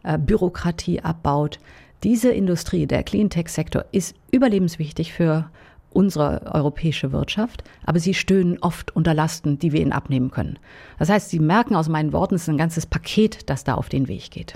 äh, 0.03 0.17
Bürokratie 0.17 1.01
abbaut. 1.01 1.59
Diese 2.03 2.31
Industrie, 2.31 2.85
der 2.85 3.03
Cleantech-Sektor, 3.03 3.85
ist 3.91 4.15
überlebenswichtig 4.31 5.13
für 5.13 5.49
unsere 5.93 6.53
europäische 6.53 7.11
Wirtschaft, 7.11 7.63
aber 7.85 7.99
sie 7.99 8.13
stöhnen 8.13 8.57
oft 8.61 8.95
unter 8.95 9.13
Lasten, 9.13 9.59
die 9.59 9.71
wir 9.71 9.81
ihnen 9.81 9.93
abnehmen 9.93 10.31
können. 10.31 10.59
Das 10.99 11.09
heißt, 11.09 11.29
Sie 11.29 11.39
merken 11.39 11.75
aus 11.75 11.89
meinen 11.89 12.13
Worten, 12.13 12.35
es 12.35 12.43
ist 12.43 12.49
ein 12.49 12.57
ganzes 12.57 12.85
Paket, 12.85 13.49
das 13.49 13.63
da 13.63 13.75
auf 13.75 13.89
den 13.89 14.07
Weg 14.07 14.31
geht. 14.31 14.55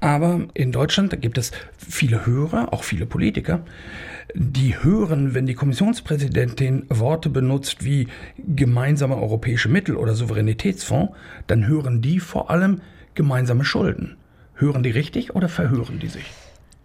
Aber 0.00 0.42
in 0.54 0.70
Deutschland 0.70 1.20
gibt 1.20 1.38
es 1.38 1.50
viele 1.76 2.24
Hörer, 2.24 2.72
auch 2.72 2.84
viele 2.84 3.04
Politiker, 3.04 3.64
die 4.34 4.82
hören, 4.82 5.34
wenn 5.34 5.46
die 5.46 5.54
Kommissionspräsidentin 5.54 6.86
Worte 6.88 7.30
benutzt 7.30 7.84
wie 7.84 8.08
gemeinsame 8.38 9.16
europäische 9.16 9.68
Mittel 9.68 9.96
oder 9.96 10.14
Souveränitätsfonds, 10.14 11.14
dann 11.46 11.66
hören 11.66 12.02
die 12.02 12.20
vor 12.20 12.50
allem 12.50 12.80
gemeinsame 13.14 13.64
Schulden. 13.64 14.16
Hören 14.54 14.82
die 14.82 14.90
richtig 14.90 15.34
oder 15.34 15.48
verhören 15.48 15.98
die 15.98 16.08
sich? 16.08 16.26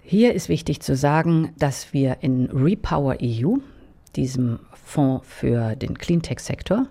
Hier 0.01 0.33
ist 0.33 0.49
wichtig 0.49 0.81
zu 0.81 0.95
sagen, 0.95 1.53
dass 1.57 1.93
wir 1.93 2.17
in 2.21 2.45
Repower 2.51 3.17
EU, 3.21 3.57
diesem 4.15 4.59
Fonds 4.73 5.25
für 5.27 5.75
den 5.75 5.97
Cleantech-Sektor, 5.97 6.87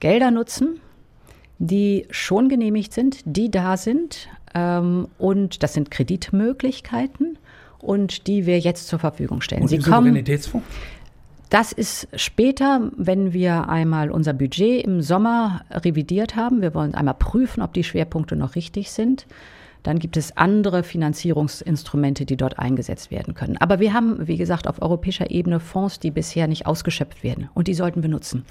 Gelder 0.00 0.30
nutzen, 0.30 0.80
die 1.58 2.06
schon 2.10 2.48
genehmigt 2.48 2.92
sind, 2.92 3.20
die 3.24 3.50
da 3.50 3.76
sind. 3.76 4.28
Ähm, 4.54 5.08
und 5.18 5.62
das 5.62 5.74
sind 5.74 5.90
Kreditmöglichkeiten 5.90 7.38
und 7.78 8.26
die 8.26 8.46
wir 8.46 8.58
jetzt 8.58 8.88
zur 8.88 8.98
Verfügung 8.98 9.40
stellen. 9.40 9.62
Und 9.62 9.68
Sie 9.68 9.80
Souveränitätsfonds? 9.80 10.66
Das 11.50 11.70
ist 11.70 12.08
später, 12.16 12.90
wenn 12.96 13.34
wir 13.34 13.68
einmal 13.68 14.10
unser 14.10 14.32
Budget 14.32 14.82
im 14.84 15.02
Sommer 15.02 15.66
revidiert 15.70 16.34
haben. 16.34 16.62
Wir 16.62 16.74
wollen 16.74 16.94
einmal 16.94 17.14
prüfen, 17.14 17.62
ob 17.62 17.74
die 17.74 17.84
Schwerpunkte 17.84 18.36
noch 18.36 18.54
richtig 18.54 18.90
sind. 18.90 19.26
Dann 19.82 19.98
gibt 19.98 20.16
es 20.16 20.36
andere 20.36 20.82
Finanzierungsinstrumente, 20.82 22.24
die 22.24 22.36
dort 22.36 22.58
eingesetzt 22.58 23.10
werden 23.10 23.34
können. 23.34 23.56
Aber 23.56 23.80
wir 23.80 23.92
haben, 23.92 24.26
wie 24.28 24.36
gesagt, 24.36 24.68
auf 24.68 24.80
europäischer 24.80 25.30
Ebene 25.30 25.60
Fonds, 25.60 25.98
die 25.98 26.10
bisher 26.10 26.46
nicht 26.46 26.66
ausgeschöpft 26.66 27.24
werden. 27.24 27.48
Und 27.54 27.68
die 27.68 27.74
sollten 27.74 28.02
wir 28.02 28.08
nutzen. 28.08 28.44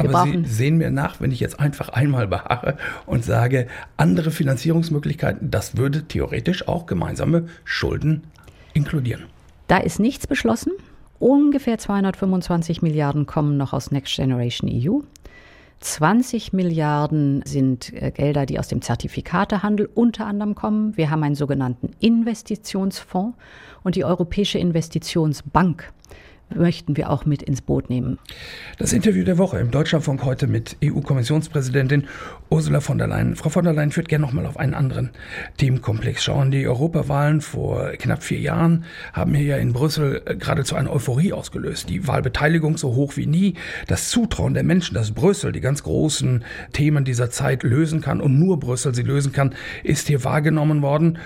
Wir 0.00 0.08
Aber 0.10 0.24
Sie 0.30 0.44
sehen 0.44 0.78
mir 0.78 0.90
nach, 0.90 1.20
wenn 1.20 1.30
ich 1.30 1.40
jetzt 1.40 1.60
einfach 1.60 1.90
einmal 1.90 2.26
beharre 2.28 2.76
und 3.06 3.24
sage, 3.24 3.66
andere 3.96 4.30
Finanzierungsmöglichkeiten, 4.30 5.50
das 5.50 5.76
würde 5.76 6.04
theoretisch 6.04 6.66
auch 6.68 6.86
gemeinsame 6.86 7.46
Schulden 7.64 8.22
inkludieren. 8.72 9.24
Da 9.66 9.78
ist 9.78 10.00
nichts 10.00 10.26
beschlossen. 10.26 10.72
Ungefähr 11.18 11.78
225 11.78 12.80
Milliarden 12.80 13.26
kommen 13.26 13.56
noch 13.56 13.72
aus 13.72 13.90
Next 13.90 14.14
Generation 14.14 14.70
EU. 14.72 15.00
20 15.80 16.52
Milliarden 16.52 17.42
sind 17.44 17.92
äh, 17.92 18.10
Gelder, 18.10 18.46
die 18.46 18.58
aus 18.58 18.68
dem 18.68 18.82
Zertifikatehandel 18.82 19.88
unter 19.94 20.26
anderem 20.26 20.54
kommen. 20.54 20.96
Wir 20.96 21.10
haben 21.10 21.22
einen 21.22 21.34
sogenannten 21.34 21.90
Investitionsfonds 22.00 23.36
und 23.84 23.94
die 23.94 24.04
Europäische 24.04 24.58
Investitionsbank 24.58 25.92
möchten 26.54 26.96
wir 26.96 27.10
auch 27.10 27.24
mit 27.24 27.42
ins 27.42 27.60
Boot 27.60 27.90
nehmen. 27.90 28.18
Das 28.78 28.92
Interview 28.92 29.24
der 29.24 29.38
Woche 29.38 29.58
im 29.58 29.70
Deutschlandfunk 29.70 30.24
heute 30.24 30.46
mit 30.46 30.76
EU-Kommissionspräsidentin 30.82 32.04
Ursula 32.50 32.80
von 32.80 32.98
der 32.98 33.06
Leyen. 33.06 33.36
Frau 33.36 33.48
von 33.50 33.64
der 33.64 33.74
Leyen 33.74 33.90
führt 33.90 34.08
gerne 34.08 34.24
nochmal 34.24 34.46
auf 34.46 34.56
einen 34.56 34.74
anderen 34.74 35.10
Themenkomplex 35.58 36.22
schauen. 36.22 36.50
Die 36.50 36.66
Europawahlen 36.66 37.40
vor 37.40 37.90
knapp 37.98 38.22
vier 38.22 38.40
Jahren 38.40 38.84
haben 39.12 39.34
hier 39.34 39.46
ja 39.46 39.56
in 39.56 39.72
Brüssel 39.72 40.22
äh, 40.24 40.36
geradezu 40.36 40.76
eine 40.76 40.90
Euphorie 40.90 41.32
ausgelöst. 41.32 41.88
Die 41.88 42.06
Wahlbeteiligung 42.06 42.76
so 42.78 42.94
hoch 42.94 43.16
wie 43.16 43.26
nie. 43.26 43.54
Das 43.86 44.08
Zutrauen 44.08 44.54
der 44.54 44.64
Menschen, 44.64 44.94
dass 44.94 45.12
Brüssel 45.12 45.52
die 45.52 45.60
ganz 45.60 45.82
großen 45.82 46.44
Themen 46.72 47.04
dieser 47.04 47.30
Zeit 47.30 47.62
lösen 47.62 48.00
kann 48.00 48.20
und 48.20 48.38
nur 48.38 48.58
Brüssel 48.58 48.94
sie 48.94 49.02
lösen 49.02 49.32
kann, 49.32 49.54
ist 49.84 50.08
hier 50.08 50.24
wahrgenommen 50.24 50.82
worden. 50.82 51.18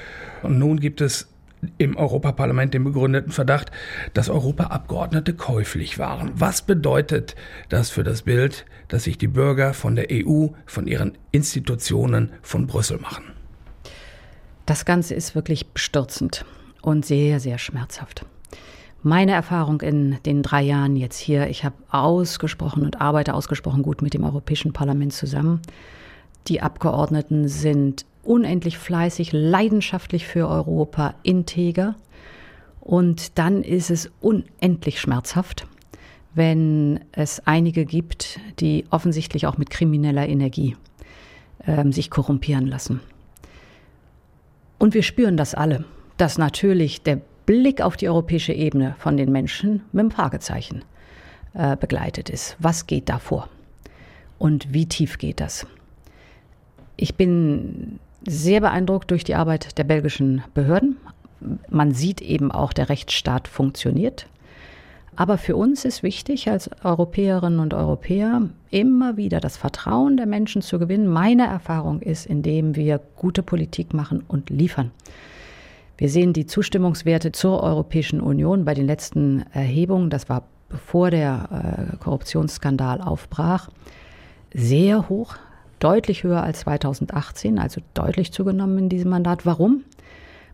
Und 0.42 0.58
nun 0.58 0.80
gibt 0.80 1.00
es 1.00 1.31
im 1.78 1.96
Europaparlament 1.96 2.74
den 2.74 2.84
begründeten 2.84 3.32
Verdacht, 3.32 3.70
dass 4.14 4.28
Europaabgeordnete 4.28 5.34
käuflich 5.34 5.98
waren. 5.98 6.32
Was 6.34 6.62
bedeutet 6.62 7.36
das 7.68 7.90
für 7.90 8.02
das 8.02 8.22
Bild, 8.22 8.64
das 8.88 9.04
sich 9.04 9.18
die 9.18 9.28
Bürger 9.28 9.74
von 9.74 9.94
der 9.94 10.08
EU, 10.10 10.48
von 10.66 10.86
ihren 10.86 11.16
Institutionen 11.30 12.32
von 12.42 12.66
Brüssel 12.66 12.98
machen? 12.98 13.24
Das 14.66 14.84
Ganze 14.84 15.14
ist 15.14 15.34
wirklich 15.34 15.68
bestürzend 15.68 16.44
und 16.82 17.04
sehr, 17.04 17.40
sehr 17.40 17.58
schmerzhaft. 17.58 18.24
Meine 19.04 19.32
Erfahrung 19.32 19.80
in 19.80 20.18
den 20.24 20.42
drei 20.42 20.62
Jahren 20.62 20.94
jetzt 20.94 21.18
hier, 21.18 21.48
ich 21.48 21.64
habe 21.64 21.74
ausgesprochen 21.90 22.84
und 22.84 23.00
arbeite 23.00 23.34
ausgesprochen 23.34 23.82
gut 23.82 24.00
mit 24.00 24.14
dem 24.14 24.22
Europäischen 24.22 24.72
Parlament 24.72 25.12
zusammen. 25.12 25.60
Die 26.46 26.60
Abgeordneten 26.60 27.48
sind 27.48 28.06
unendlich 28.22 28.78
fleißig, 28.78 29.32
leidenschaftlich 29.32 30.26
für 30.26 30.48
Europa, 30.48 31.14
integer. 31.22 31.96
Und 32.80 33.38
dann 33.38 33.62
ist 33.62 33.90
es 33.90 34.10
unendlich 34.20 35.00
schmerzhaft, 35.00 35.66
wenn 36.34 37.00
es 37.12 37.46
einige 37.46 37.84
gibt, 37.84 38.40
die 38.60 38.84
offensichtlich 38.90 39.46
auch 39.46 39.58
mit 39.58 39.70
krimineller 39.70 40.28
Energie 40.28 40.76
äh, 41.66 41.90
sich 41.92 42.10
korrumpieren 42.10 42.66
lassen. 42.66 43.00
Und 44.78 44.94
wir 44.94 45.02
spüren 45.02 45.36
das 45.36 45.54
alle, 45.54 45.84
dass 46.16 46.38
natürlich 46.38 47.02
der 47.02 47.20
Blick 47.46 47.80
auf 47.80 47.96
die 47.96 48.08
europäische 48.08 48.52
Ebene 48.52 48.94
von 48.98 49.16
den 49.16 49.30
Menschen 49.30 49.82
mit 49.92 50.00
einem 50.00 50.10
Fragezeichen 50.10 50.84
äh, 51.54 51.76
begleitet 51.76 52.30
ist. 52.30 52.56
Was 52.58 52.86
geht 52.86 53.08
da 53.08 53.18
vor? 53.18 53.48
Und 54.38 54.72
wie 54.72 54.86
tief 54.86 55.18
geht 55.18 55.40
das? 55.40 55.66
Ich 56.96 57.14
bin 57.14 57.98
sehr 58.26 58.60
beeindruckt 58.60 59.10
durch 59.10 59.24
die 59.24 59.34
Arbeit 59.34 59.78
der 59.78 59.84
belgischen 59.84 60.42
Behörden. 60.54 60.96
Man 61.68 61.92
sieht 61.92 62.20
eben 62.20 62.52
auch, 62.52 62.72
der 62.72 62.88
Rechtsstaat 62.88 63.48
funktioniert. 63.48 64.26
Aber 65.14 65.36
für 65.36 65.56
uns 65.56 65.84
ist 65.84 66.02
wichtig, 66.02 66.48
als 66.48 66.70
Europäerinnen 66.84 67.58
und 67.58 67.74
Europäer 67.74 68.48
immer 68.70 69.16
wieder 69.18 69.40
das 69.40 69.58
Vertrauen 69.58 70.16
der 70.16 70.26
Menschen 70.26 70.62
zu 70.62 70.78
gewinnen. 70.78 71.06
Meine 71.06 71.46
Erfahrung 71.46 72.00
ist, 72.00 72.24
indem 72.24 72.76
wir 72.76 73.00
gute 73.16 73.42
Politik 73.42 73.92
machen 73.92 74.24
und 74.26 74.48
liefern. 74.48 74.90
Wir 75.98 76.08
sehen 76.08 76.32
die 76.32 76.46
Zustimmungswerte 76.46 77.30
zur 77.32 77.62
Europäischen 77.62 78.20
Union 78.20 78.64
bei 78.64 78.74
den 78.74 78.86
letzten 78.86 79.44
Erhebungen, 79.52 80.08
das 80.08 80.28
war 80.28 80.44
bevor 80.68 81.10
der 81.10 81.92
äh, 81.92 81.96
Korruptionsskandal 81.98 83.02
aufbrach, 83.02 83.68
sehr 84.54 85.10
hoch 85.10 85.36
deutlich 85.82 86.22
höher 86.22 86.42
als 86.42 86.60
2018, 86.60 87.58
also 87.58 87.80
deutlich 87.94 88.32
zugenommen 88.32 88.78
in 88.78 88.88
diesem 88.88 89.10
Mandat. 89.10 89.44
Warum? 89.44 89.82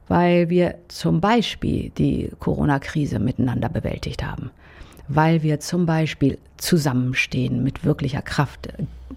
Weil 0.08 0.48
wir 0.48 0.76
zum 0.88 1.20
Beispiel 1.20 1.90
die 1.90 2.30
Corona-Krise 2.38 3.18
miteinander 3.18 3.68
bewältigt 3.68 4.24
haben. 4.24 4.50
Weil 5.06 5.42
wir 5.42 5.60
zum 5.60 5.84
Beispiel 5.84 6.38
zusammenstehen 6.56 7.62
mit 7.62 7.84
wirklicher 7.84 8.22
Kraft 8.22 8.68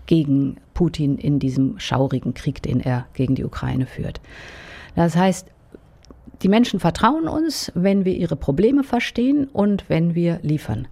gegen 0.05 0.57
Putin 0.73 1.17
in 1.17 1.39
diesem 1.39 1.79
schaurigen 1.79 2.33
Krieg, 2.33 2.61
den 2.61 2.81
er 2.81 3.05
gegen 3.13 3.35
die 3.35 3.45
Ukraine 3.45 3.85
führt. 3.85 4.19
Das 4.95 5.15
heißt, 5.15 5.47
die 6.41 6.49
Menschen 6.49 6.79
vertrauen 6.79 7.27
uns, 7.27 7.71
wenn 7.75 8.03
wir 8.03 8.15
ihre 8.15 8.35
Probleme 8.35 8.83
verstehen 8.83 9.45
und 9.45 9.85
wenn 9.87 10.15
wir 10.15 10.39
liefern. 10.41 10.87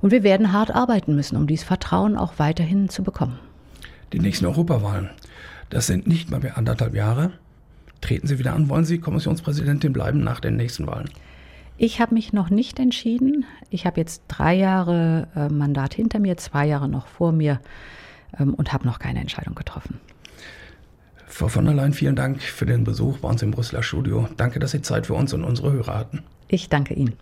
Und 0.00 0.10
wir 0.10 0.24
werden 0.24 0.52
hart 0.52 0.74
arbeiten 0.74 1.14
müssen, 1.14 1.36
um 1.36 1.46
dieses 1.46 1.64
Vertrauen 1.64 2.16
auch 2.16 2.34
weiterhin 2.38 2.88
zu 2.88 3.04
bekommen 3.04 3.38
die 4.12 4.20
nächsten 4.20 4.46
Europawahlen. 4.46 5.10
Das 5.70 5.86
sind 5.86 6.06
nicht 6.06 6.30
mal 6.30 6.40
mehr 6.40 6.58
anderthalb 6.58 6.94
Jahre. 6.94 7.32
Treten 8.00 8.26
Sie 8.26 8.38
wieder 8.38 8.52
an? 8.52 8.68
Wollen 8.68 8.84
Sie 8.84 8.98
Kommissionspräsidentin 8.98 9.92
bleiben 9.92 10.22
nach 10.22 10.40
den 10.40 10.56
nächsten 10.56 10.86
Wahlen? 10.86 11.08
Ich 11.78 12.00
habe 12.00 12.14
mich 12.14 12.32
noch 12.32 12.50
nicht 12.50 12.78
entschieden. 12.78 13.44
Ich 13.70 13.86
habe 13.86 14.00
jetzt 14.00 14.22
drei 14.28 14.54
Jahre 14.54 15.28
äh, 15.34 15.48
Mandat 15.48 15.94
hinter 15.94 16.18
mir, 16.18 16.36
zwei 16.36 16.66
Jahre 16.66 16.88
noch 16.88 17.06
vor 17.06 17.32
mir 17.32 17.60
ähm, 18.38 18.54
und 18.54 18.72
habe 18.72 18.86
noch 18.86 18.98
keine 18.98 19.20
Entscheidung 19.20 19.54
getroffen. 19.54 19.98
Frau 21.26 21.48
von 21.48 21.64
der 21.64 21.74
Leyen, 21.74 21.94
vielen 21.94 22.14
Dank 22.14 22.42
für 22.42 22.66
den 22.66 22.84
Besuch 22.84 23.18
bei 23.18 23.28
uns 23.28 23.42
im 23.42 23.52
Brüsseler 23.52 23.82
Studio. 23.82 24.28
Danke, 24.36 24.58
dass 24.58 24.72
Sie 24.72 24.82
Zeit 24.82 25.06
für 25.06 25.14
uns 25.14 25.32
und 25.32 25.44
unsere 25.44 25.72
Hörer 25.72 25.96
hatten. 25.96 26.22
Ich 26.48 26.68
danke 26.68 26.92
Ihnen. 26.92 27.14